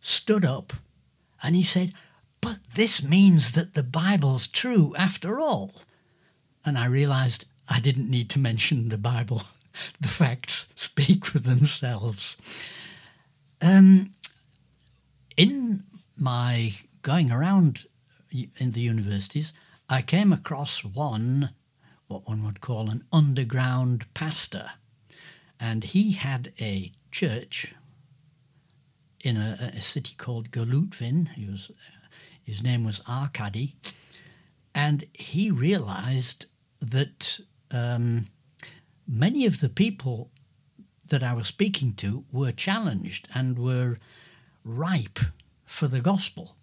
stood 0.00 0.44
up 0.44 0.74
and 1.42 1.56
he 1.56 1.62
said, 1.62 1.94
But 2.42 2.58
this 2.74 3.02
means 3.02 3.52
that 3.52 3.72
the 3.72 3.82
Bible's 3.82 4.46
true 4.46 4.94
after 4.98 5.40
all. 5.40 5.72
And 6.64 6.76
I 6.76 6.84
realized 6.84 7.46
I 7.68 7.80
didn't 7.80 8.10
need 8.10 8.28
to 8.30 8.38
mention 8.50 8.90
the 8.90 8.98
Bible. 8.98 9.42
the 10.00 10.08
facts 10.08 10.66
speak 10.74 11.24
for 11.26 11.38
themselves. 11.38 12.36
Um, 13.60 14.14
in 15.36 15.84
my 16.16 16.74
going 17.02 17.30
around 17.30 17.86
in 18.30 18.72
the 18.72 18.80
universities, 18.80 19.52
I 19.88 20.02
came 20.02 20.32
across 20.32 20.84
one, 20.84 21.50
what 22.06 22.26
one 22.26 22.44
would 22.44 22.60
call 22.60 22.88
an 22.88 23.04
underground 23.12 24.06
pastor. 24.14 24.72
And 25.60 25.84
he 25.84 26.12
had 26.12 26.52
a 26.60 26.92
church 27.10 27.74
in 29.20 29.36
a, 29.36 29.72
a 29.76 29.80
city 29.80 30.14
called 30.16 30.50
Golutvin. 30.50 31.28
He 31.34 31.46
was, 31.46 31.70
his 32.42 32.62
name 32.62 32.84
was 32.84 33.00
Arkady. 33.08 33.76
And 34.74 35.04
he 35.12 35.50
realized 35.50 36.46
that 36.80 37.38
um, 37.70 38.26
many 39.12 39.44
of 39.44 39.60
the 39.60 39.68
people 39.68 40.30
that 41.06 41.22
I 41.22 41.34
was 41.34 41.46
speaking 41.46 41.92
to 41.96 42.24
were 42.32 42.50
challenged 42.50 43.28
and 43.34 43.58
were 43.58 43.98
ripe 44.64 45.18
for 45.66 45.86
the 45.86 46.00
gospel. 46.00 46.56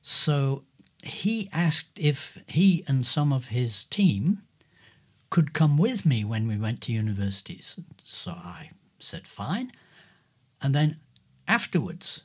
So 0.00 0.62
he 1.02 1.48
asked 1.52 1.98
if 1.98 2.38
he 2.46 2.84
and 2.86 3.04
some 3.04 3.32
of 3.32 3.48
his 3.48 3.84
team 3.84 4.42
could 5.28 5.52
come 5.52 5.76
with 5.76 6.06
me 6.06 6.24
when 6.24 6.46
we 6.46 6.56
went 6.56 6.80
to 6.82 6.92
universities. 6.92 7.80
So 8.04 8.30
I 8.32 8.70
said, 9.00 9.26
fine. 9.26 9.72
And 10.62 10.72
then 10.72 11.00
afterwards, 11.48 12.22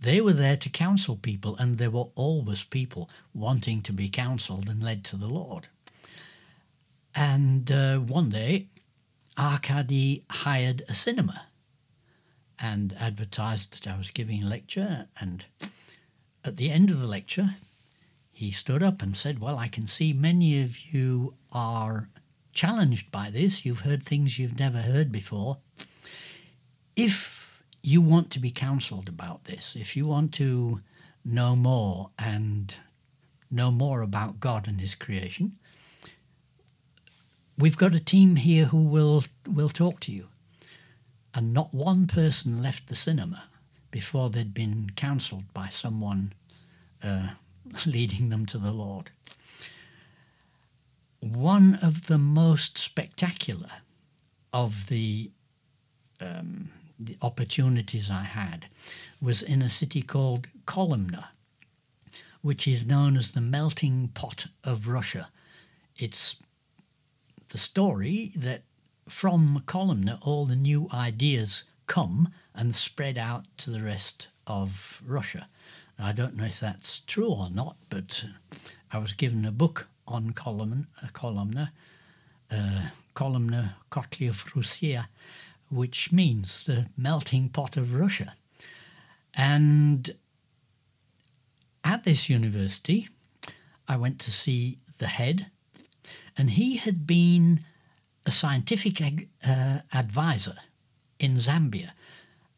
they 0.00 0.20
were 0.20 0.32
there 0.32 0.56
to 0.56 0.68
counsel 0.68 1.16
people, 1.16 1.56
and 1.58 1.78
there 1.78 1.90
were 1.90 2.08
always 2.16 2.64
people 2.64 3.08
wanting 3.32 3.80
to 3.82 3.92
be 3.92 4.08
counseled 4.08 4.68
and 4.68 4.82
led 4.82 5.04
to 5.04 5.16
the 5.16 5.28
Lord. 5.28 5.68
And 7.14 7.70
uh, 7.70 7.98
one 7.98 8.30
day, 8.30 8.68
Arkady 9.38 10.24
hired 10.30 10.82
a 10.88 10.94
cinema 10.94 11.46
and 12.58 12.94
advertised 12.98 13.72
that 13.84 13.92
I 13.92 13.98
was 13.98 14.10
giving 14.10 14.42
a 14.42 14.46
lecture. 14.46 15.08
And 15.20 15.44
at 16.44 16.56
the 16.56 16.70
end 16.70 16.90
of 16.90 17.00
the 17.00 17.06
lecture, 17.06 17.56
he 18.32 18.50
stood 18.50 18.82
up 18.82 19.02
and 19.02 19.16
said, 19.16 19.40
Well, 19.40 19.58
I 19.58 19.68
can 19.68 19.86
see 19.86 20.12
many 20.12 20.62
of 20.62 20.80
you 20.92 21.34
are 21.52 22.08
challenged 22.52 23.10
by 23.10 23.30
this. 23.30 23.64
You've 23.64 23.80
heard 23.80 24.02
things 24.02 24.38
you've 24.38 24.58
never 24.58 24.78
heard 24.78 25.10
before. 25.10 25.58
If 26.96 27.62
you 27.82 28.00
want 28.00 28.30
to 28.30 28.40
be 28.40 28.50
counseled 28.50 29.08
about 29.08 29.44
this, 29.44 29.76
if 29.76 29.96
you 29.96 30.06
want 30.06 30.32
to 30.34 30.80
know 31.24 31.56
more 31.56 32.10
and 32.18 32.74
know 33.50 33.70
more 33.70 34.02
about 34.02 34.40
God 34.40 34.68
and 34.68 34.80
His 34.80 34.94
creation, 34.94 35.58
we've 37.58 37.76
got 37.76 37.94
a 37.94 38.00
team 38.00 38.36
here 38.36 38.66
who 38.66 38.82
will 38.82 39.24
will 39.46 39.68
talk 39.68 40.00
to 40.00 40.12
you. 40.12 40.28
And 41.34 41.54
not 41.54 41.72
one 41.72 42.06
person 42.06 42.62
left 42.62 42.88
the 42.88 42.94
cinema 42.94 43.44
before 43.90 44.28
they'd 44.28 44.52
been 44.52 44.90
counselled 44.96 45.52
by 45.54 45.68
someone 45.68 46.32
uh, 47.02 47.30
leading 47.86 48.28
them 48.28 48.44
to 48.46 48.58
the 48.58 48.72
Lord. 48.72 49.10
One 51.20 51.78
of 51.80 52.06
the 52.08 52.18
most 52.18 52.76
spectacular 52.76 53.70
of 54.52 54.88
the 54.88 55.30
um, 56.20 56.70
the 56.98 57.16
opportunities 57.20 58.10
I 58.10 58.22
had 58.22 58.66
was 59.20 59.42
in 59.42 59.60
a 59.60 59.68
city 59.68 60.02
called 60.02 60.46
Kolomna, 60.66 61.26
which 62.42 62.68
is 62.68 62.86
known 62.86 63.16
as 63.16 63.32
the 63.32 63.40
melting 63.40 64.08
pot 64.08 64.46
of 64.62 64.86
Russia. 64.86 65.28
It's 65.96 66.36
the 67.52 67.58
story 67.58 68.32
that 68.34 68.62
from 69.06 69.62
Kolomna 69.66 70.18
all 70.22 70.46
the 70.46 70.56
new 70.56 70.88
ideas 70.92 71.64
come 71.86 72.30
and 72.54 72.74
spread 72.74 73.18
out 73.18 73.44
to 73.58 73.70
the 73.70 73.82
rest 73.82 74.28
of 74.46 75.02
Russia. 75.06 75.48
I 75.98 76.12
don't 76.12 76.34
know 76.34 76.46
if 76.46 76.58
that's 76.58 77.00
true 77.00 77.28
or 77.28 77.50
not, 77.50 77.76
but 77.90 78.24
I 78.90 78.96
was 78.96 79.12
given 79.12 79.44
a 79.44 79.52
book 79.52 79.86
on 80.08 80.32
Kolomna, 80.32 80.86
uh, 82.50 82.82
Kolomna 83.14 83.74
Kotli 83.90 84.30
of 84.30 84.56
Russia, 84.56 85.10
which 85.70 86.10
means 86.10 86.64
the 86.64 86.86
melting 86.96 87.50
pot 87.50 87.76
of 87.76 87.94
Russia. 87.94 88.34
And 89.34 90.14
at 91.84 92.04
this 92.04 92.30
university, 92.30 93.10
I 93.86 93.96
went 93.96 94.18
to 94.20 94.30
see 94.30 94.78
the 94.96 95.08
head, 95.08 95.50
and 96.36 96.50
he 96.50 96.76
had 96.76 97.06
been 97.06 97.60
a 98.24 98.30
scientific 98.30 99.28
uh, 99.46 99.78
advisor 99.92 100.56
in 101.18 101.36
Zambia. 101.36 101.90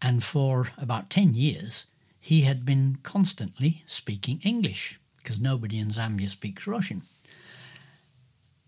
And 0.01 0.23
for 0.23 0.69
about 0.77 1.11
10 1.11 1.35
years, 1.35 1.87
he 2.21 2.43
had 2.43 2.65
been 2.67 2.99
constantly 3.03 3.83
speaking 3.87 4.41
English 4.43 4.99
because 5.19 5.41
nobody 5.41 5.79
in 5.79 5.91
Zambia 5.91 6.31
speaks 6.31 6.67
Russian. 6.67 7.03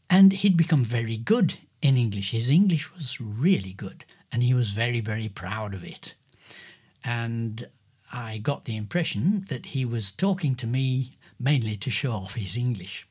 And 0.08 0.32
he'd 0.32 0.56
become 0.56 0.84
very 0.84 1.16
good 1.16 1.54
in 1.82 1.96
English. 1.96 2.30
His 2.30 2.48
English 2.48 2.92
was 2.94 3.20
really 3.20 3.72
good 3.72 4.04
and 4.32 4.42
he 4.42 4.54
was 4.54 4.70
very, 4.70 5.00
very 5.00 5.28
proud 5.28 5.74
of 5.74 5.84
it. 5.84 6.14
And 7.04 7.68
I 8.12 8.38
got 8.38 8.64
the 8.64 8.76
impression 8.76 9.44
that 9.48 9.66
he 9.66 9.84
was 9.84 10.12
talking 10.12 10.54
to 10.56 10.66
me 10.66 11.12
mainly 11.38 11.76
to 11.76 11.90
show 11.90 12.12
off 12.12 12.34
his 12.34 12.56
English. 12.56 13.06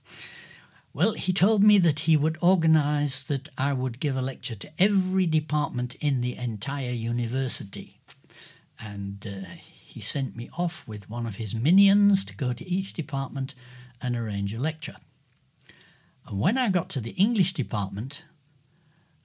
Well, 0.95 1.11
he 1.11 1.33
told 1.33 1.61
me 1.61 1.77
that 1.79 1.99
he 1.99 2.15
would 2.15 2.37
organise 2.39 3.21
that 3.23 3.49
I 3.57 3.73
would 3.73 3.99
give 3.99 4.15
a 4.15 4.21
lecture 4.21 4.55
to 4.55 4.71
every 4.79 5.25
department 5.25 5.95
in 5.95 6.21
the 6.21 6.37
entire 6.37 6.91
university. 6.91 7.99
And 8.79 9.27
uh, 9.27 9.49
he 9.59 9.99
sent 9.99 10.37
me 10.37 10.49
off 10.57 10.87
with 10.87 11.09
one 11.09 11.25
of 11.25 11.35
his 11.35 11.53
minions 11.53 12.23
to 12.23 12.33
go 12.33 12.53
to 12.53 12.65
each 12.65 12.93
department 12.93 13.55
and 14.01 14.15
arrange 14.15 14.53
a 14.53 14.57
lecture. 14.57 14.95
And 16.25 16.39
when 16.39 16.57
I 16.57 16.69
got 16.69 16.87
to 16.91 17.01
the 17.01 17.17
English 17.17 17.51
department, 17.51 18.23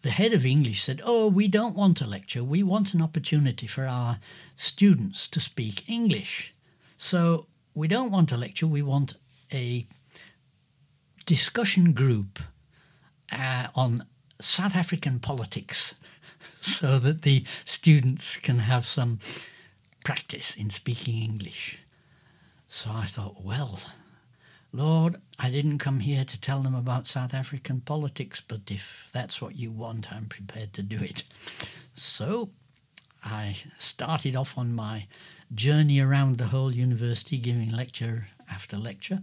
the 0.02 0.10
head 0.10 0.32
of 0.32 0.44
English 0.44 0.82
said, 0.82 1.00
Oh, 1.04 1.28
we 1.28 1.46
don't 1.46 1.76
want 1.76 2.00
a 2.00 2.04
lecture. 2.04 2.42
We 2.42 2.64
want 2.64 2.94
an 2.94 3.00
opportunity 3.00 3.68
for 3.68 3.86
our 3.86 4.18
students 4.56 5.28
to 5.28 5.38
speak 5.38 5.88
English. 5.88 6.52
So 6.96 7.46
we 7.74 7.86
don't 7.86 8.10
want 8.10 8.32
a 8.32 8.36
lecture. 8.36 8.66
We 8.66 8.82
want 8.82 9.14
a 9.52 9.86
discussion 11.30 11.92
group 11.92 12.40
uh, 13.30 13.68
on 13.76 14.04
South 14.40 14.74
African 14.74 15.20
politics 15.20 15.94
so 16.60 16.98
that 16.98 17.22
the 17.22 17.44
students 17.64 18.36
can 18.36 18.58
have 18.58 18.84
some 18.84 19.20
practice 20.04 20.56
in 20.56 20.70
speaking 20.70 21.22
English. 21.22 21.78
So 22.66 22.90
I 22.92 23.06
thought, 23.06 23.44
well, 23.44 23.78
Lord, 24.72 25.20
I 25.38 25.50
didn't 25.50 25.78
come 25.78 26.00
here 26.00 26.24
to 26.24 26.40
tell 26.40 26.62
them 26.62 26.74
about 26.74 27.06
South 27.06 27.32
African 27.32 27.80
politics, 27.80 28.42
but 28.44 28.62
if 28.68 29.08
that's 29.12 29.40
what 29.40 29.54
you 29.54 29.70
want, 29.70 30.12
I'm 30.12 30.26
prepared 30.26 30.72
to 30.72 30.82
do 30.82 30.98
it. 31.00 31.22
So 31.94 32.50
I 33.22 33.56
started 33.78 34.34
off 34.34 34.58
on 34.58 34.74
my 34.74 35.06
journey 35.54 36.00
around 36.00 36.38
the 36.38 36.46
whole 36.46 36.72
university, 36.72 37.38
giving 37.38 37.70
lecture 37.70 38.26
after 38.50 38.76
lecture. 38.76 39.20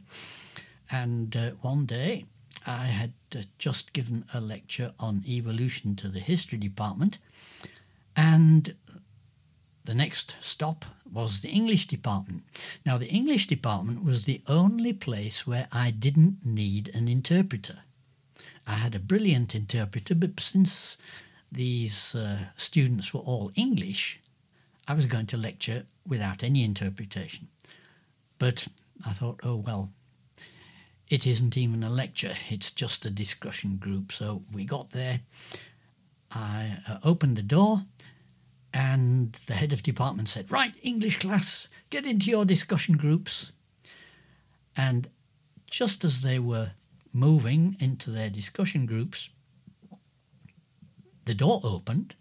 And 0.89 1.35
uh, 1.35 1.51
one 1.61 1.85
day 1.85 2.25
I 2.65 2.85
had 2.85 3.13
uh, 3.35 3.41
just 3.57 3.93
given 3.93 4.25
a 4.33 4.41
lecture 4.41 4.93
on 4.99 5.23
evolution 5.27 5.95
to 5.97 6.07
the 6.09 6.19
history 6.19 6.57
department, 6.57 7.17
and 8.15 8.75
the 9.83 9.95
next 9.95 10.35
stop 10.41 10.85
was 11.11 11.41
the 11.41 11.49
English 11.49 11.87
department. 11.87 12.43
Now, 12.85 12.97
the 12.97 13.07
English 13.07 13.47
department 13.47 14.03
was 14.03 14.23
the 14.23 14.41
only 14.47 14.91
place 14.91 15.47
where 15.47 15.67
I 15.71 15.91
didn't 15.91 16.45
need 16.45 16.91
an 16.93 17.07
interpreter. 17.07 17.79
I 18.65 18.73
had 18.73 18.95
a 18.95 18.99
brilliant 18.99 19.55
interpreter, 19.55 20.13
but 20.13 20.39
since 20.39 20.97
these 21.49 22.13
uh, 22.15 22.47
students 22.57 23.13
were 23.13 23.21
all 23.21 23.51
English, 23.55 24.19
I 24.87 24.93
was 24.93 25.05
going 25.05 25.27
to 25.27 25.37
lecture 25.37 25.85
without 26.05 26.43
any 26.43 26.63
interpretation. 26.63 27.47
But 28.39 28.67
I 29.05 29.13
thought, 29.13 29.39
oh 29.43 29.55
well, 29.55 29.91
it 31.09 31.25
isn't 31.25 31.57
even 31.57 31.83
a 31.83 31.89
lecture, 31.89 32.35
it's 32.49 32.71
just 32.71 33.05
a 33.05 33.09
discussion 33.09 33.77
group. 33.77 34.11
So 34.11 34.43
we 34.51 34.65
got 34.65 34.91
there. 34.91 35.21
I 36.31 36.79
uh, 36.87 36.97
opened 37.03 37.37
the 37.37 37.41
door 37.41 37.83
and 38.73 39.33
the 39.47 39.53
head 39.53 39.73
of 39.73 39.81
department 39.81 40.29
said, 40.29 40.51
Right, 40.51 40.73
English 40.81 41.19
class, 41.19 41.67
get 41.89 42.05
into 42.05 42.29
your 42.29 42.45
discussion 42.45 42.97
groups. 42.97 43.51
And 44.75 45.09
just 45.65 46.03
as 46.03 46.21
they 46.21 46.39
were 46.39 46.71
moving 47.13 47.77
into 47.79 48.11
their 48.11 48.29
discussion 48.29 48.85
groups, 48.85 49.29
the 51.25 51.33
door 51.33 51.61
opened 51.63 52.15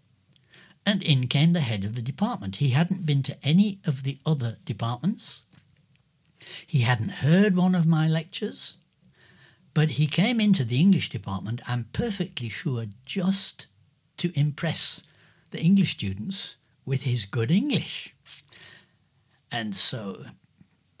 and 0.85 1.03
in 1.03 1.27
came 1.27 1.53
the 1.53 1.59
head 1.59 1.83
of 1.83 1.95
the 1.95 2.01
department. 2.01 2.57
He 2.57 2.69
hadn't 2.69 3.05
been 3.05 3.21
to 3.23 3.37
any 3.43 3.79
of 3.85 4.03
the 4.03 4.19
other 4.25 4.57
departments. 4.63 5.43
He 6.65 6.81
hadn't 6.81 7.23
heard 7.23 7.55
one 7.55 7.75
of 7.75 7.85
my 7.85 8.07
lectures, 8.07 8.75
but 9.73 9.91
he 9.91 10.07
came 10.07 10.39
into 10.39 10.63
the 10.63 10.79
English 10.79 11.09
department, 11.09 11.61
I'm 11.67 11.85
perfectly 11.93 12.49
sure, 12.49 12.85
just 13.05 13.67
to 14.17 14.31
impress 14.37 15.03
the 15.51 15.61
English 15.61 15.91
students 15.91 16.55
with 16.85 17.03
his 17.03 17.25
good 17.25 17.51
English. 17.51 18.15
And 19.51 19.75
so, 19.75 20.25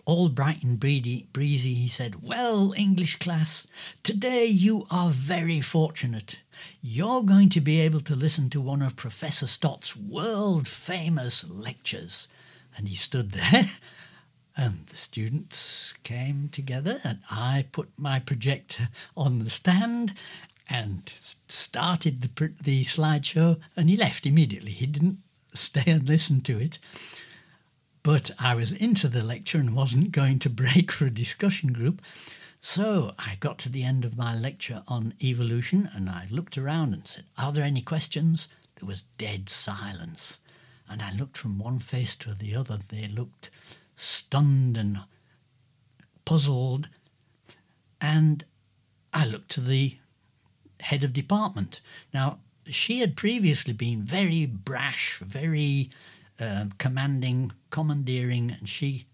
all 0.05 0.29
bright 0.29 0.63
and 0.63 0.79
breezy, 0.79 1.73
he 1.73 1.87
said, 1.87 2.23
Well, 2.23 2.73
English 2.77 3.17
class, 3.17 3.67
today 4.03 4.45
you 4.45 4.87
are 4.89 5.09
very 5.09 5.59
fortunate. 5.59 6.41
You're 6.81 7.23
going 7.23 7.49
to 7.49 7.61
be 7.61 7.79
able 7.81 7.99
to 8.01 8.15
listen 8.15 8.49
to 8.51 8.61
one 8.61 8.81
of 8.81 8.95
Professor 8.95 9.47
Stott's 9.47 9.97
world 9.97 10.67
famous 10.67 11.43
lectures. 11.49 12.29
And 12.77 12.87
he 12.87 12.95
stood 12.95 13.31
there, 13.31 13.69
and 14.57 14.87
the 14.87 14.97
students 14.97 15.93
came 16.03 16.49
together, 16.51 16.99
and 17.03 17.19
I 17.29 17.67
put 17.71 17.89
my 17.97 18.19
projector 18.19 18.89
on 19.15 19.39
the 19.39 19.49
stand, 19.49 20.13
and 20.69 21.11
started 21.47 22.21
the, 22.21 22.53
the 22.61 22.83
slideshow 22.83 23.59
and 23.75 23.89
he 23.89 23.95
left 23.95 24.25
immediately. 24.25 24.71
He 24.71 24.85
didn't 24.85 25.19
stay 25.53 25.83
and 25.87 26.07
listen 26.07 26.41
to 26.41 26.59
it. 26.59 26.79
But 28.03 28.31
I 28.39 28.55
was 28.55 28.71
into 28.71 29.07
the 29.07 29.23
lecture 29.23 29.57
and 29.57 29.75
wasn't 29.75 30.11
going 30.11 30.39
to 30.39 30.49
break 30.63 30.91
for 30.91 31.05
a 31.05 31.11
discussion 31.11 31.73
group. 31.73 32.01
So 32.59 33.13
I 33.19 33.37
got 33.39 33.57
to 33.59 33.69
the 33.69 33.83
end 33.83 34.03
of 34.03 34.17
my 34.17 34.35
lecture 34.35 34.83
on 34.87 35.13
evolution 35.21 35.89
and 35.93 36.09
I 36.09 36.27
looked 36.29 36.57
around 36.57 36.93
and 36.93 37.07
said, 37.07 37.25
Are 37.37 37.51
there 37.51 37.63
any 37.63 37.81
questions? 37.81 38.47
There 38.79 38.87
was 38.87 39.03
dead 39.17 39.49
silence. 39.49 40.39
And 40.89 41.01
I 41.01 41.11
looked 41.11 41.37
from 41.37 41.59
one 41.59 41.79
face 41.79 42.15
to 42.17 42.33
the 42.33 42.55
other. 42.55 42.79
They 42.87 43.07
looked 43.07 43.49
stunned 43.97 44.77
and 44.77 45.01
puzzled. 46.23 46.87
And 47.99 48.45
I 49.13 49.25
looked 49.25 49.49
to 49.51 49.61
the 49.61 49.97
head 50.79 51.03
of 51.03 51.11
department. 51.11 51.81
Now, 52.13 52.39
she 52.65 52.99
had 52.99 53.17
previously 53.17 53.73
been 53.73 54.01
very 54.01 54.45
brash, 54.45 55.19
very 55.19 55.89
uh, 56.39 56.65
commanding, 56.77 57.51
commandeering, 57.69 58.51
and 58.51 58.69
she 58.69 59.05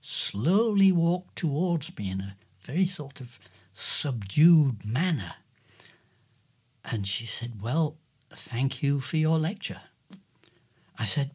slowly 0.00 0.90
walked 0.90 1.36
towards 1.36 1.96
me 1.96 2.10
in 2.10 2.20
a 2.20 2.36
very 2.60 2.86
sort 2.86 3.20
of 3.20 3.38
subdued 3.72 4.84
manner. 4.84 5.34
And 6.84 7.06
she 7.06 7.26
said, 7.26 7.62
Well, 7.62 7.96
thank 8.30 8.82
you 8.82 9.00
for 9.00 9.16
your 9.16 9.38
lecture. 9.38 9.82
I 10.98 11.04
said, 11.04 11.32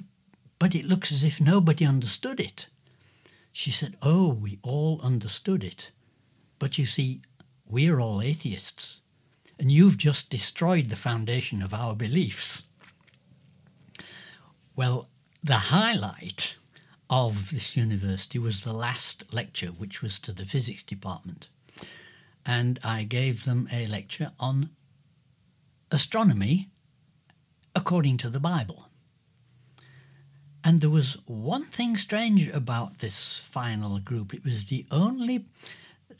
But 0.59 0.75
it 0.75 0.85
looks 0.85 1.11
as 1.11 1.23
if 1.23 1.39
nobody 1.39 1.85
understood 1.85 2.39
it. 2.39 2.67
She 3.57 3.71
said, 3.71 3.97
Oh, 4.03 4.27
we 4.27 4.59
all 4.61 5.01
understood 5.01 5.63
it. 5.63 5.89
But 6.59 6.77
you 6.77 6.85
see, 6.85 7.21
we're 7.67 7.99
all 7.99 8.21
atheists, 8.21 8.99
and 9.57 9.71
you've 9.71 9.97
just 9.97 10.29
destroyed 10.29 10.89
the 10.89 10.95
foundation 10.95 11.63
of 11.63 11.73
our 11.73 11.95
beliefs. 11.95 12.65
Well, 14.75 15.09
the 15.43 15.73
highlight 15.73 16.57
of 17.09 17.49
this 17.49 17.75
university 17.75 18.37
was 18.37 18.61
the 18.61 18.73
last 18.73 19.33
lecture, 19.33 19.69
which 19.69 20.03
was 20.03 20.19
to 20.19 20.31
the 20.31 20.45
physics 20.45 20.83
department. 20.83 21.49
And 22.45 22.79
I 22.83 23.05
gave 23.05 23.45
them 23.45 23.67
a 23.73 23.87
lecture 23.87 24.33
on 24.39 24.69
astronomy 25.89 26.69
according 27.73 28.17
to 28.17 28.29
the 28.29 28.39
Bible. 28.39 28.86
And 30.67 30.81
there 30.81 30.89
was 30.89 31.13
one 31.27 31.63
thing 31.63 31.95
strange 31.95 32.49
about 32.49 32.97
this 32.97 33.39
final 33.39 33.99
group. 33.99 34.33
It 34.33 34.43
was 34.43 34.65
the 34.65 34.85
only 34.91 35.45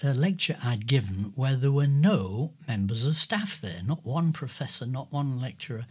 uh, 0.01 0.11
lecture 0.11 0.55
I'd 0.63 0.87
given 0.87 1.33
where 1.35 1.57
there 1.57 1.69
were 1.69 1.85
no 1.85 2.53
members 2.65 3.05
of 3.05 3.17
staff 3.17 3.59
there, 3.59 3.81
not 3.85 4.05
one 4.05 4.31
professor, 4.31 4.85
not 4.85 5.11
one 5.11 5.41
lecturer. 5.41 5.85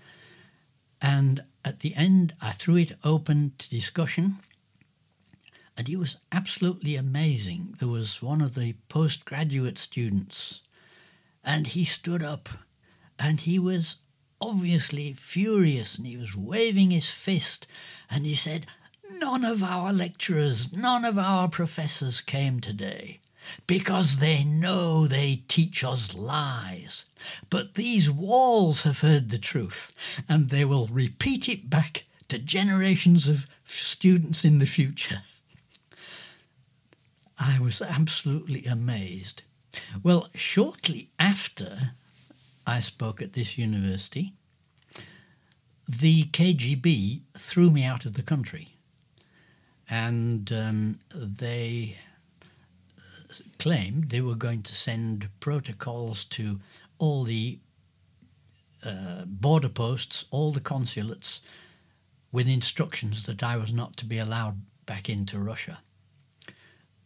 And 1.02 1.44
at 1.66 1.80
the 1.80 1.94
end, 1.96 2.32
I 2.40 2.52
threw 2.52 2.76
it 2.76 2.92
open 3.04 3.52
to 3.58 3.68
discussion 3.68 4.38
and 5.76 5.86
it 5.86 5.98
was 5.98 6.16
absolutely 6.32 6.96
amazing. 6.96 7.74
There 7.78 7.88
was 7.88 8.22
one 8.22 8.40
of 8.40 8.54
the 8.54 8.76
postgraduate 8.88 9.76
students, 9.76 10.62
and 11.44 11.66
he 11.66 11.84
stood 11.84 12.22
up 12.22 12.48
and 13.18 13.38
he 13.38 13.58
was 13.58 13.96
obviously 14.40 15.12
furious 15.12 15.96
and 15.96 16.06
he 16.06 16.16
was 16.16 16.36
waving 16.36 16.90
his 16.90 17.10
fist 17.10 17.66
and 18.10 18.26
he 18.26 18.34
said, 18.34 18.66
None 19.10 19.44
of 19.44 19.62
our 19.62 19.92
lecturers, 19.92 20.72
none 20.72 21.04
of 21.04 21.18
our 21.18 21.48
professors 21.48 22.20
came 22.20 22.60
today 22.60 23.20
because 23.66 24.18
they 24.18 24.44
know 24.44 25.06
they 25.06 25.42
teach 25.48 25.84
us 25.84 26.14
lies. 26.14 27.04
But 27.48 27.74
these 27.74 28.10
walls 28.10 28.82
have 28.82 29.00
heard 29.00 29.30
the 29.30 29.38
truth 29.38 29.92
and 30.28 30.50
they 30.50 30.64
will 30.64 30.88
repeat 30.88 31.48
it 31.48 31.70
back 31.70 32.04
to 32.28 32.38
generations 32.38 33.28
of 33.28 33.46
students 33.64 34.44
in 34.44 34.58
the 34.58 34.66
future. 34.66 35.22
I 37.38 37.58
was 37.60 37.82
absolutely 37.82 38.64
amazed. 38.64 39.42
Well, 40.02 40.28
shortly 40.34 41.10
after 41.18 41.92
I 42.66 42.80
spoke 42.80 43.22
at 43.22 43.34
this 43.34 43.56
university, 43.56 44.32
the 45.88 46.24
KGB 46.24 47.20
threw 47.38 47.70
me 47.70 47.84
out 47.84 48.04
of 48.04 48.14
the 48.14 48.22
country. 48.22 48.76
And 49.88 50.52
um, 50.52 50.98
they 51.14 51.96
claimed 53.58 54.10
they 54.10 54.20
were 54.20 54.34
going 54.34 54.62
to 54.62 54.74
send 54.74 55.28
protocols 55.38 56.24
to 56.24 56.58
all 56.98 57.22
the 57.22 57.60
uh, 58.84 59.24
border 59.26 59.68
posts, 59.68 60.24
all 60.30 60.50
the 60.50 60.60
consulates, 60.60 61.40
with 62.32 62.48
instructions 62.48 63.24
that 63.26 63.42
I 63.42 63.56
was 63.56 63.72
not 63.72 63.96
to 63.98 64.06
be 64.06 64.18
allowed 64.18 64.60
back 64.86 65.08
into 65.08 65.38
Russia. 65.38 65.78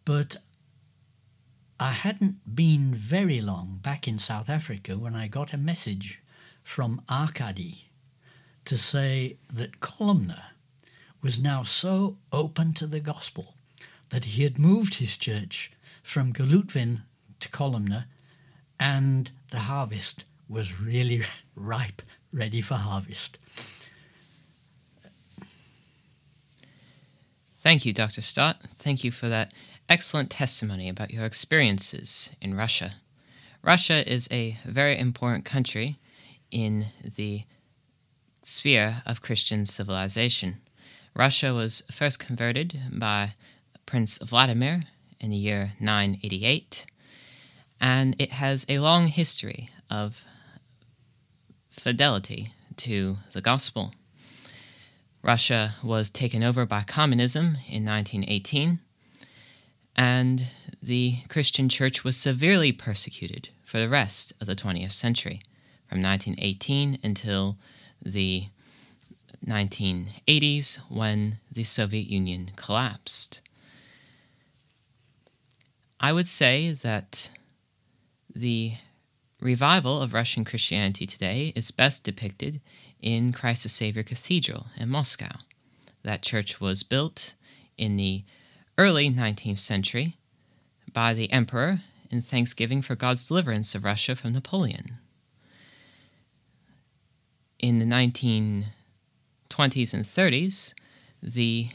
But 0.04 0.36
I 1.82 1.92
hadn't 1.92 2.54
been 2.54 2.92
very 2.92 3.40
long 3.40 3.78
back 3.82 4.06
in 4.06 4.18
South 4.18 4.50
Africa 4.50 4.98
when 4.98 5.16
I 5.16 5.28
got 5.28 5.54
a 5.54 5.56
message 5.56 6.20
from 6.62 7.00
Arkady 7.08 7.88
to 8.66 8.76
say 8.76 9.38
that 9.50 9.80
Kolomna 9.80 10.42
was 11.22 11.40
now 11.40 11.62
so 11.62 12.18
open 12.34 12.74
to 12.74 12.86
the 12.86 13.00
gospel 13.00 13.54
that 14.10 14.26
he 14.26 14.42
had 14.42 14.58
moved 14.58 14.96
his 14.96 15.16
church 15.16 15.72
from 16.02 16.34
Golutvin 16.34 17.00
to 17.40 17.48
Kolomna 17.48 18.04
and 18.78 19.30
the 19.50 19.60
harvest 19.60 20.24
was 20.50 20.82
really 20.82 21.22
ripe, 21.54 22.02
ready 22.30 22.60
for 22.60 22.74
harvest. 22.74 23.38
Thank 27.62 27.86
you, 27.86 27.94
Dr. 27.94 28.20
Stott. 28.20 28.58
Thank 28.76 29.02
you 29.02 29.10
for 29.10 29.30
that 29.30 29.52
excellent 29.90 30.30
testimony 30.30 30.88
about 30.88 31.10
your 31.10 31.24
experiences 31.24 32.30
in 32.40 32.54
Russia. 32.54 32.94
Russia 33.60 34.10
is 34.10 34.28
a 34.30 34.56
very 34.64 34.96
important 34.96 35.44
country 35.44 35.98
in 36.52 36.86
the 37.16 37.42
sphere 38.42 39.02
of 39.04 39.20
Christian 39.20 39.66
civilization. 39.66 40.58
Russia 41.14 41.52
was 41.52 41.82
first 41.90 42.20
converted 42.20 42.80
by 42.92 43.34
Prince 43.84 44.18
Vladimir 44.18 44.84
in 45.18 45.30
the 45.30 45.36
year 45.36 45.72
988, 45.80 46.86
and 47.80 48.14
it 48.18 48.30
has 48.32 48.64
a 48.68 48.78
long 48.78 49.08
history 49.08 49.70
of 49.90 50.24
fidelity 51.68 52.54
to 52.76 53.18
the 53.32 53.40
gospel. 53.40 53.92
Russia 55.20 55.74
was 55.82 56.10
taken 56.10 56.44
over 56.44 56.64
by 56.64 56.82
communism 56.82 57.58
in 57.68 57.84
1918 57.84 58.78
and 59.96 60.46
the 60.82 61.18
Christian 61.28 61.68
church 61.68 62.04
was 62.04 62.16
severely 62.16 62.72
persecuted 62.72 63.50
for 63.64 63.78
the 63.78 63.88
rest 63.88 64.32
of 64.40 64.46
the 64.46 64.56
20th 64.56 64.92
century, 64.92 65.42
from 65.88 66.02
1918 66.02 66.98
until 67.02 67.56
the 68.02 68.46
1980s 69.46 70.78
when 70.88 71.38
the 71.50 71.64
Soviet 71.64 72.06
Union 72.06 72.50
collapsed. 72.56 73.40
I 75.98 76.12
would 76.12 76.28
say 76.28 76.72
that 76.72 77.30
the 78.34 78.74
revival 79.40 80.00
of 80.00 80.14
Russian 80.14 80.44
Christianity 80.44 81.06
today 81.06 81.52
is 81.56 81.70
best 81.70 82.04
depicted 82.04 82.60
in 83.00 83.32
Christ 83.32 83.62
the 83.64 83.68
Savior 83.68 84.02
Cathedral 84.02 84.66
in 84.76 84.88
Moscow. 84.88 85.36
That 86.02 86.22
church 86.22 86.60
was 86.60 86.82
built 86.82 87.34
in 87.76 87.96
the 87.96 88.24
early 88.80 89.10
19th 89.10 89.58
century 89.58 90.16
by 90.94 91.12
the 91.12 91.30
emperor 91.30 91.80
in 92.10 92.22
thanksgiving 92.22 92.80
for 92.80 92.96
God's 92.96 93.28
deliverance 93.28 93.74
of 93.74 93.84
Russia 93.84 94.16
from 94.16 94.32
Napoleon. 94.32 94.92
In 97.58 97.78
the 97.78 97.84
1920s 97.84 98.64
and 99.92 100.06
30s, 100.06 100.72
the 101.22 101.68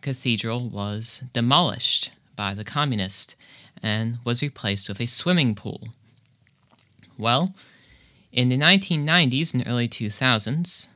cathedral 0.00 0.68
was 0.68 1.24
demolished 1.32 2.12
by 2.36 2.54
the 2.54 2.62
communists 2.62 3.34
and 3.82 4.18
was 4.24 4.40
replaced 4.40 4.88
with 4.88 5.00
a 5.00 5.06
swimming 5.06 5.56
pool. 5.56 5.88
Well, 7.18 7.52
in 8.30 8.48
the 8.48 8.58
1990s 8.58 9.54
and 9.54 9.64
early 9.66 9.88
2000s, 9.88 10.86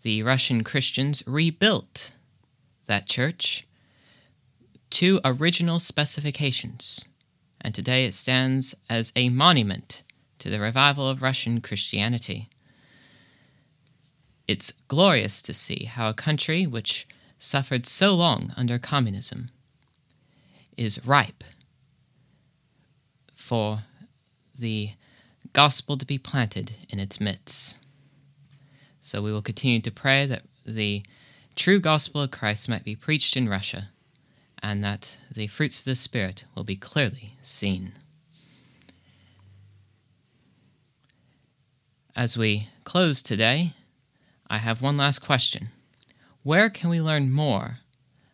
the 0.00 0.22
Russian 0.22 0.64
Christians 0.64 1.22
rebuilt 1.26 2.12
that 2.86 3.06
church 3.06 3.66
two 4.90 5.20
original 5.24 5.78
specifications, 5.78 7.06
and 7.60 7.74
today 7.74 8.04
it 8.04 8.14
stands 8.14 8.74
as 8.88 9.12
a 9.14 9.28
monument 9.28 10.02
to 10.38 10.50
the 10.50 10.60
revival 10.60 11.08
of 11.08 11.22
Russian 11.22 11.60
Christianity. 11.60 12.48
It's 14.48 14.72
glorious 14.88 15.40
to 15.42 15.54
see 15.54 15.84
how 15.84 16.08
a 16.08 16.14
country 16.14 16.66
which 16.66 17.06
suffered 17.38 17.86
so 17.86 18.14
long 18.14 18.52
under 18.56 18.78
communism 18.78 19.46
is 20.76 21.06
ripe 21.06 21.44
for 23.34 23.80
the 24.58 24.92
gospel 25.52 25.96
to 25.96 26.06
be 26.06 26.18
planted 26.18 26.72
in 26.88 26.98
its 26.98 27.20
midst. 27.20 27.78
So 29.00 29.22
we 29.22 29.32
will 29.32 29.42
continue 29.42 29.80
to 29.80 29.90
pray 29.90 30.26
that 30.26 30.42
the 30.66 31.02
true 31.56 31.80
gospel 31.80 32.22
of 32.22 32.30
Christ 32.30 32.68
might 32.68 32.84
be 32.84 32.96
preached 32.96 33.36
in 33.36 33.48
Russia 33.48 33.88
and 34.62 34.84
that 34.84 35.16
the 35.32 35.46
fruits 35.46 35.78
of 35.78 35.84
the 35.84 35.96
Spirit 35.96 36.44
will 36.54 36.64
be 36.64 36.76
clearly 36.76 37.36
seen. 37.40 37.92
As 42.14 42.36
we 42.36 42.68
close 42.84 43.22
today, 43.22 43.74
I 44.48 44.58
have 44.58 44.82
one 44.82 44.96
last 44.96 45.20
question. 45.20 45.68
Where 46.42 46.68
can 46.68 46.90
we 46.90 47.00
learn 47.00 47.30
more 47.30 47.78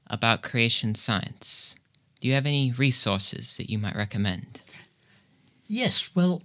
about 0.06 0.42
creation 0.42 0.94
science? 0.94 1.76
Do 2.20 2.28
you 2.28 2.34
have 2.34 2.46
any 2.46 2.72
resources 2.72 3.56
that 3.56 3.70
you 3.70 3.78
might 3.78 3.94
recommend? 3.94 4.62
Yes, 5.66 6.10
well, 6.14 6.42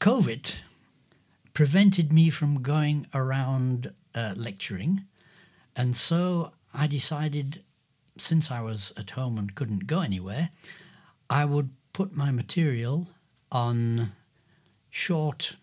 COVID 0.00 0.56
prevented 1.52 2.12
me 2.12 2.30
from 2.30 2.62
going 2.62 3.06
around 3.12 3.92
uh, 4.14 4.34
lecturing, 4.36 5.04
and 5.74 5.94
so 5.94 6.52
I 6.72 6.86
decided 6.86 7.62
since 8.18 8.50
I 8.50 8.60
was 8.60 8.92
at 8.96 9.10
home 9.10 9.38
and 9.38 9.54
couldn't 9.54 9.86
go 9.86 10.00
anywhere, 10.00 10.50
I 11.28 11.44
would 11.44 11.70
put 11.92 12.16
my 12.16 12.30
material 12.30 13.08
on 13.50 14.12
short 14.90 15.56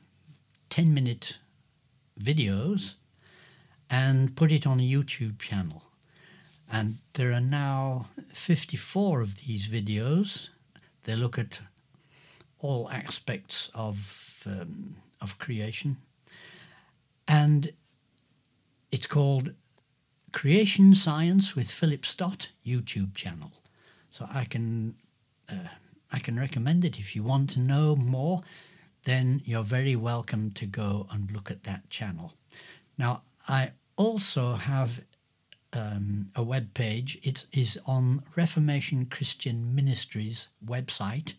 10 0.70 0.94
minute 0.94 1.38
videos 2.20 2.96
and 3.90 4.36
put 4.36 4.52
it 4.52 4.66
on 4.66 4.80
a 4.80 4.84
YouTube 4.84 5.40
channel. 5.40 5.84
And 6.72 6.98
there 7.14 7.32
are 7.32 7.42
now 7.42 8.08
54 8.34 9.22
of 9.22 9.46
these 9.46 9.68
videos. 9.68 10.50
They 11.04 11.16
look 11.16 11.38
at 11.38 11.62
all 12.60 12.90
aspects 12.90 13.70
of, 13.76 14.44
um, 14.48 14.96
of 15.22 15.38
creation. 15.38 15.98
And 17.28 17.74
it's 18.92 19.06
called 19.06 19.54
Creation 20.34 20.96
Science 20.96 21.56
with 21.56 21.72
Philip 21.72 22.06
Stott 22.06 22.50
YouTube 22.66 23.14
channel. 23.14 23.52
So 24.10 24.28
I 24.34 24.44
can 24.46 24.96
uh, 25.50 25.70
I 26.12 26.20
can 26.20 26.40
recommend 26.40 26.84
it 26.84 27.00
if 27.00 27.16
you 27.16 27.24
want 27.24 27.50
to 27.52 27.60
know 27.60 27.96
more. 27.96 28.42
Then 29.04 29.42
you're 29.46 29.64
very 29.64 29.96
welcome 29.96 30.52
to 30.52 30.66
go 30.66 31.08
and 31.12 31.32
look 31.32 31.50
at 31.52 31.64
that 31.64 31.90
channel. 31.90 32.34
Now 32.98 33.22
I 33.48 33.72
also 33.96 34.56
have 34.56 35.06
um, 35.72 36.30
a 36.36 36.44
web 36.44 36.74
page. 36.74 37.20
It 37.24 37.46
is 37.52 37.80
on 37.86 38.24
Reformation 38.36 39.06
Christian 39.06 39.76
Ministries 39.76 40.48
website, 40.66 41.34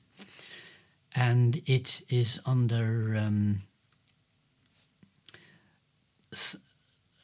and 1.15 1.61
it 1.67 2.03
is 2.09 2.41
under 2.47 3.17
um, 3.17 3.61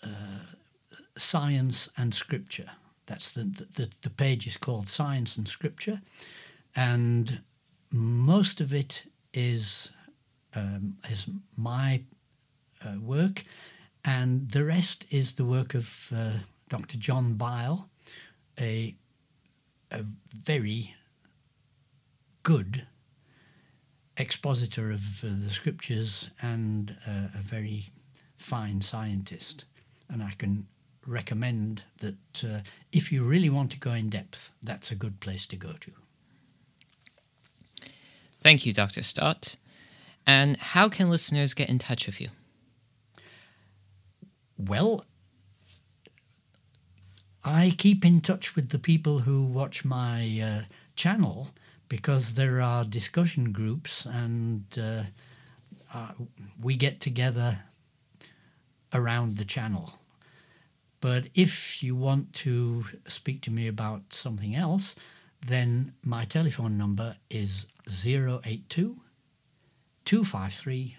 uh, 0.02 0.08
Science 1.20 1.88
and 1.96 2.14
Scripture. 2.14 2.70
That's 3.06 3.30
the, 3.32 3.44
the 3.44 3.90
the 4.02 4.10
page 4.10 4.46
is 4.46 4.56
called 4.56 4.88
Science 4.88 5.36
and 5.36 5.48
Scripture, 5.48 6.00
and 6.74 7.42
most 7.90 8.60
of 8.60 8.72
it 8.72 9.04
is 9.34 9.92
um, 10.54 10.96
is 11.08 11.26
my 11.56 12.02
uh, 12.84 12.98
work, 13.00 13.44
and 14.04 14.50
the 14.50 14.64
rest 14.64 15.06
is 15.10 15.34
the 15.34 15.44
work 15.44 15.74
of 15.74 16.12
uh, 16.14 16.38
Dr. 16.68 16.96
John 16.96 17.34
Byl, 17.34 17.88
a 18.58 18.94
a 19.90 20.04
very 20.32 20.94
good 22.42 22.86
expositor 24.16 24.90
of 24.90 25.24
uh, 25.24 25.28
the 25.28 25.50
scriptures 25.50 26.30
and 26.40 26.96
uh, 27.06 27.38
a 27.38 27.42
very 27.42 27.86
fine 28.36 28.80
scientist, 28.80 29.64
and 30.08 30.22
I 30.22 30.32
can 30.38 30.66
recommend 31.06 31.82
that 31.98 32.44
uh, 32.44 32.60
if 32.92 33.12
you 33.12 33.24
really 33.24 33.50
want 33.50 33.70
to 33.72 33.78
go 33.78 33.92
in 33.92 34.10
depth, 34.10 34.52
that's 34.62 34.90
a 34.90 34.94
good 34.94 35.20
place 35.20 35.46
to 35.46 35.56
go 35.56 35.72
to. 35.80 35.92
Thank 38.40 38.64
you, 38.64 38.72
Dr. 38.72 39.02
Stott. 39.02 39.56
And 40.26 40.56
how 40.56 40.88
can 40.88 41.10
listeners 41.10 41.54
get 41.54 41.68
in 41.68 41.78
touch 41.78 42.06
with 42.06 42.20
you? 42.20 42.28
Well, 44.56 45.04
I 47.44 47.74
keep 47.76 48.04
in 48.04 48.20
touch 48.20 48.54
with 48.54 48.68
the 48.68 48.78
people 48.78 49.20
who 49.20 49.44
watch 49.44 49.84
my 49.84 50.40
uh, 50.40 50.62
channel 50.94 51.48
because 51.88 52.34
there 52.34 52.60
are 52.60 52.84
discussion 52.84 53.52
groups 53.52 54.06
and 54.06 54.64
uh, 54.78 55.04
uh, 55.92 56.12
we 56.60 56.76
get 56.76 57.00
together 57.00 57.60
around 58.92 59.36
the 59.38 59.44
channel. 59.44 59.99
But 61.00 61.28
if 61.34 61.82
you 61.82 61.96
want 61.96 62.32
to 62.34 62.84
speak 63.08 63.40
to 63.42 63.50
me 63.50 63.66
about 63.66 64.12
something 64.12 64.54
else, 64.54 64.94
then 65.46 65.94
my 66.04 66.24
telephone 66.24 66.76
number 66.76 67.16
is 67.30 67.66
082 67.88 69.00
253 70.04 70.96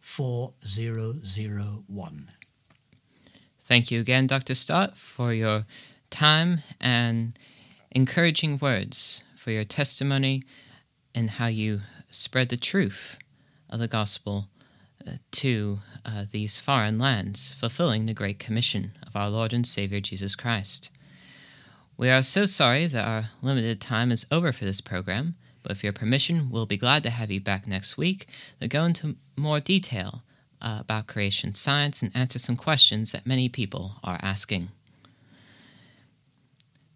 4001. 0.00 2.30
Thank 3.64 3.90
you 3.90 4.00
again, 4.00 4.26
Dr. 4.26 4.54
Stott, 4.54 4.96
for 4.96 5.32
your 5.32 5.66
time 6.10 6.62
and 6.80 7.38
encouraging 7.90 8.58
words, 8.58 9.22
for 9.36 9.50
your 9.50 9.64
testimony 9.64 10.42
and 11.14 11.30
how 11.30 11.46
you 11.46 11.82
spread 12.10 12.48
the 12.48 12.56
truth 12.56 13.18
of 13.68 13.78
the 13.78 13.88
gospel 13.88 14.48
to 15.32 15.80
uh, 16.04 16.24
these 16.30 16.58
foreign 16.58 16.98
lands, 16.98 17.52
fulfilling 17.52 18.06
the 18.06 18.14
Great 18.14 18.38
Commission 18.38 18.92
of 19.06 19.16
our 19.16 19.28
Lord 19.28 19.52
and 19.52 19.66
Savior 19.66 20.00
Jesus 20.00 20.36
Christ. 20.36 20.90
We 21.96 22.10
are 22.10 22.22
so 22.22 22.46
sorry 22.46 22.86
that 22.86 23.06
our 23.06 23.24
limited 23.42 23.80
time 23.80 24.10
is 24.10 24.26
over 24.30 24.52
for 24.52 24.64
this 24.64 24.80
program, 24.80 25.34
but 25.62 25.72
with 25.72 25.84
your 25.84 25.92
permission, 25.92 26.48
we'll 26.50 26.66
be 26.66 26.76
glad 26.76 27.02
to 27.04 27.10
have 27.10 27.30
you 27.30 27.40
back 27.40 27.66
next 27.66 27.96
week 27.96 28.26
to 28.60 28.68
go 28.68 28.84
into 28.84 29.16
more 29.36 29.60
detail 29.60 30.22
uh, 30.60 30.78
about 30.80 31.06
creation 31.06 31.54
science 31.54 32.02
and 32.02 32.10
answer 32.14 32.38
some 32.38 32.56
questions 32.56 33.12
that 33.12 33.26
many 33.26 33.48
people 33.48 33.96
are 34.02 34.18
asking. 34.22 34.68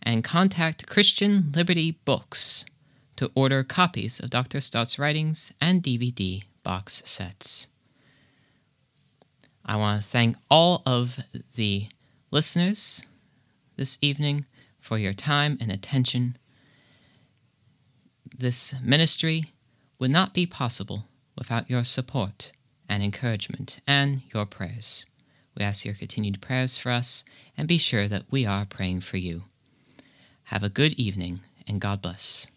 and 0.02 0.22
contact 0.24 0.88
Christian 0.88 1.52
Liberty 1.56 1.92
Books 2.06 2.66
to 3.16 3.32
order 3.36 3.64
copies 3.64 4.20
of 4.20 4.30
Dr. 4.30 4.60
Stott's 4.60 5.00
writings 5.00 5.54
and 5.62 5.84
DVD 5.84 6.44
box 6.64 7.02
sets. 7.06 7.68
I 9.66 9.78
want 9.78 10.02
to 10.02 10.08
thank 10.08 10.36
all 10.50 10.82
of 10.86 11.20
the 11.56 11.88
listeners 12.32 13.04
this 13.78 13.98
evening 14.02 14.46
for 14.82 14.98
your 14.98 15.14
time 15.14 15.58
and 15.62 15.72
attention. 15.72 16.38
This 18.36 18.74
ministry 18.82 19.46
would 20.00 20.12
not 20.12 20.34
be 20.34 20.46
possible 20.46 21.06
without 21.38 21.70
your 21.70 21.84
support 21.84 22.52
and 22.90 23.04
encouragement 23.04 23.80
and 23.88 24.24
your 24.34 24.46
prayers. 24.46 25.06
We 25.56 25.64
ask 25.64 25.86
your 25.86 25.94
continued 25.94 26.42
prayers 26.42 26.78
for 26.78 26.92
us 26.92 27.24
and 27.58 27.68
be 27.68 27.78
sure 27.78 28.08
that 28.08 28.24
we 28.32 28.46
are 28.46 28.66
praying 28.66 29.02
for 29.02 29.18
you. 29.18 29.44
Have 30.46 30.64
a 30.64 30.70
good 30.70 30.94
evening 30.94 31.42
and 31.68 31.80
God 31.80 32.02
bless. 32.02 32.48